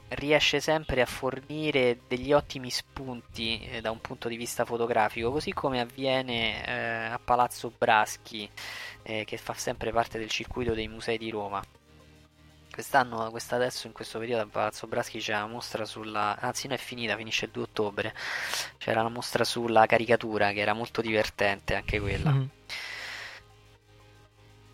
riesce 0.08 0.60
sempre 0.60 1.00
a 1.00 1.06
fornire 1.06 2.00
degli 2.06 2.34
ottimi 2.34 2.68
spunti 2.68 3.60
eh, 3.62 3.80
da 3.80 3.90
un 3.90 4.00
punto 4.02 4.28
di 4.28 4.36
vista 4.36 4.66
fotografico, 4.66 5.30
così 5.30 5.54
come 5.54 5.80
avviene 5.80 6.66
eh, 6.66 6.72
a 7.12 7.18
Palazzo 7.22 7.72
Braschi, 7.76 8.48
eh, 9.02 9.24
che 9.24 9.36
fa 9.38 9.54
sempre 9.54 9.90
parte 9.90 10.18
del 10.18 10.28
circuito 10.28 10.74
dei 10.74 10.88
musei 10.88 11.16
di 11.16 11.30
Roma. 11.30 11.62
Quest'anno, 12.76 13.30
questa 13.30 13.56
adesso 13.56 13.86
in 13.86 13.94
questo 13.94 14.18
periodo 14.18 14.42
a 14.42 14.46
Palazzo 14.46 14.86
Braschi 14.86 15.18
c'è 15.18 15.32
la 15.32 15.46
mostra 15.46 15.86
sulla... 15.86 16.36
anzi 16.38 16.68
no 16.68 16.74
è 16.74 16.76
finita, 16.76 17.16
finisce 17.16 17.46
il 17.46 17.50
2 17.50 17.62
ottobre. 17.62 18.14
C'era 18.76 19.00
la 19.00 19.08
mostra 19.08 19.44
sulla 19.44 19.86
caricatura 19.86 20.52
che 20.52 20.60
era 20.60 20.74
molto 20.74 21.00
divertente 21.00 21.74
anche 21.74 21.98
quella. 21.98 22.32
Mhm. 22.32 22.48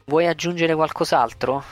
Vuoi 0.06 0.26
aggiungere 0.26 0.74
qualcos'altro? 0.74 1.62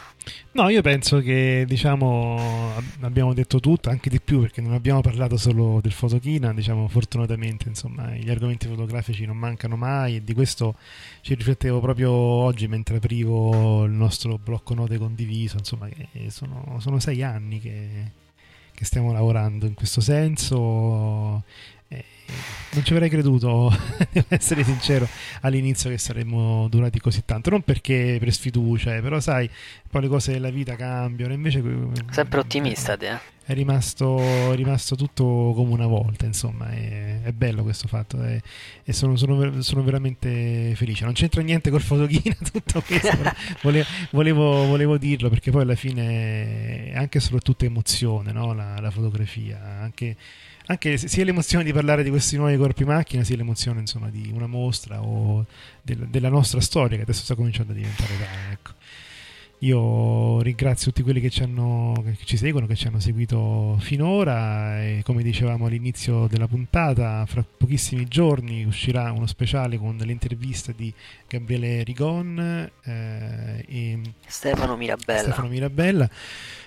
No, 0.53 0.68
io 0.68 0.83
penso 0.83 1.21
che 1.21 1.64
diciamo 1.66 2.75
ab- 2.77 3.05
abbiamo 3.05 3.33
detto 3.35 3.61
tutto, 3.61 3.89
anche 3.89 4.11
di 4.11 4.21
più, 4.21 4.41
perché 4.41 4.61
non 4.61 4.73
abbiamo 4.73 5.01
parlato 5.01 5.37
solo 5.37 5.81
del 5.81 5.93
fotochina, 5.93 6.53
diciamo 6.53 6.89
fortunatamente 6.89 7.68
insomma 7.68 8.11
gli 8.14 8.29
argomenti 8.29 8.66
fotografici 8.66 9.25
non 9.25 9.37
mancano 9.37 9.77
mai 9.77 10.16
e 10.16 10.25
di 10.25 10.35
questo 10.35 10.75
ci 11.23 11.35
riflettevo 11.35 11.81
proprio 11.81 12.11
oggi 12.11 12.66
mentre 12.68 12.97
aprivo 12.97 13.85
il 13.85 13.93
nostro 13.93 14.39
blocco 14.39 14.75
note 14.75 14.99
condiviso, 14.99 15.57
insomma 15.57 15.89
sono, 16.29 16.77
sono 16.81 16.99
sei 16.99 17.23
anni 17.23 17.61
che, 17.61 18.12
che 18.75 18.85
stiamo 18.85 19.12
lavorando 19.12 19.66
in 19.66 19.75
questo 19.75 20.01
senso 20.01 21.45
non 22.72 22.84
ci 22.84 22.93
avrei 22.93 23.09
creduto, 23.09 23.72
devo 24.12 24.26
essere 24.28 24.62
sincero, 24.62 25.09
all'inizio 25.41 25.91
che 25.91 25.99
saremmo 25.99 26.68
durati 26.68 27.01
così 27.01 27.22
tanto. 27.24 27.51
Non 27.51 27.62
perché 27.62 28.16
per 28.20 28.32
sfiducia, 28.32 28.97
eh, 28.97 29.01
però 29.01 29.18
sai, 29.18 29.51
poi 29.88 30.03
le 30.03 30.09
cose 30.09 30.32
della 30.32 30.51
vita 30.51 30.76
cambiano. 30.76 31.32
Invece, 31.32 31.62
Sempre 32.11 32.41
ottimista, 32.41 32.97
te. 32.97 33.09
Eh. 33.09 33.38
È 33.51 33.55
rimasto, 33.55 34.20
è 34.53 34.55
rimasto 34.55 34.95
tutto 34.95 35.24
come 35.57 35.72
una 35.72 35.88
volta, 35.88 36.24
insomma, 36.24 36.70
è, 36.70 37.22
è 37.22 37.32
bello 37.32 37.64
questo 37.64 37.88
fatto 37.88 38.22
e, 38.22 38.41
e 38.84 38.93
sono, 38.93 39.16
sono, 39.16 39.61
sono, 39.61 39.82
veramente 39.82 40.72
felice. 40.76 41.05
Non 41.05 41.14
c'entra 41.14 41.43
niente 41.43 41.68
col 41.70 41.80
fotoghina 41.80 42.36
tutto 42.53 42.80
questo, 42.82 43.18
volevo, 43.62 43.86
volevo, 44.11 44.66
volevo, 44.66 44.99
dirlo 44.99 45.28
perché 45.28 45.51
poi 45.51 45.62
alla 45.62 45.74
fine 45.74 46.93
è 46.93 46.97
anche 46.97 47.18
e 47.18 47.20
soprattutto 47.20 47.64
emozione, 47.64 48.30
no? 48.30 48.53
la, 48.53 48.78
la 48.78 48.91
fotografia, 48.93 49.80
anche 49.80 50.14
anche 50.67 50.97
sia 50.99 51.25
l'emozione 51.25 51.65
di 51.65 51.73
parlare 51.73 52.03
di 52.03 52.11
questi 52.11 52.37
nuovi 52.37 52.57
corpi 52.57 52.85
macchina, 52.85 53.25
sia 53.25 53.37
l'emozione 53.37 53.81
insomma, 53.81 54.09
di 54.11 54.31
una 54.33 54.47
mostra 54.47 55.03
o 55.03 55.45
del, 55.83 56.07
della 56.09 56.29
nostra 56.29 56.61
storia 56.61 56.97
che 56.97 57.03
adesso 57.03 57.25
sta 57.25 57.35
cominciando 57.35 57.73
a 57.73 57.75
diventare 57.75 58.13
tale. 58.19 58.53
Ecco. 58.53 58.73
Io 59.63 60.41
ringrazio 60.41 60.91
tutti 60.91 61.03
quelli 61.03 61.21
che 61.21 61.29
ci, 61.29 61.43
hanno, 61.43 61.93
che 62.03 62.17
ci 62.25 62.39
seguono, 62.39 62.67
che 62.67 62.77
ci 62.77 62.87
hanno 62.87 62.99
seguito 62.99 63.77
finora 63.81 64.83
e 64.83 65.03
come 65.05 65.23
dicevamo 65.23 65.67
all'inizio 65.67 66.27
della 66.29 66.47
puntata, 66.47 67.27
fra 67.27 67.45
pochissimi 67.45 68.09
giorni 68.09 68.65
uscirà 68.65 69.13
uno 69.13 69.27
speciale 69.27 69.77
con 69.77 69.99
le 69.99 70.13
interviste 70.13 70.73
di 70.75 70.91
Gabriele 71.29 71.83
Rigon 71.83 72.71
eh, 72.85 73.65
e 73.69 74.01
Stefano 74.27 74.77
Mirabella. 74.77 75.21
Stefano 75.21 75.49
Mirabella. 75.49 76.09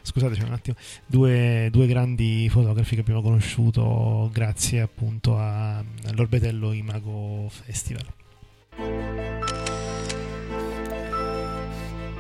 Scusateci 0.04 0.44
un 0.44 0.52
attimo, 0.52 0.76
due, 1.08 1.70
due, 1.72 1.88
grandi 1.88 2.48
fotografi 2.48 2.94
che 2.94 3.02
abbiamo 3.02 3.24
conosciuto 3.24 4.30
grazie 4.32 4.82
appunto 4.82 5.40
all'Orbetello 5.40 6.72
Imago 6.72 7.50
Festival. 7.50 8.06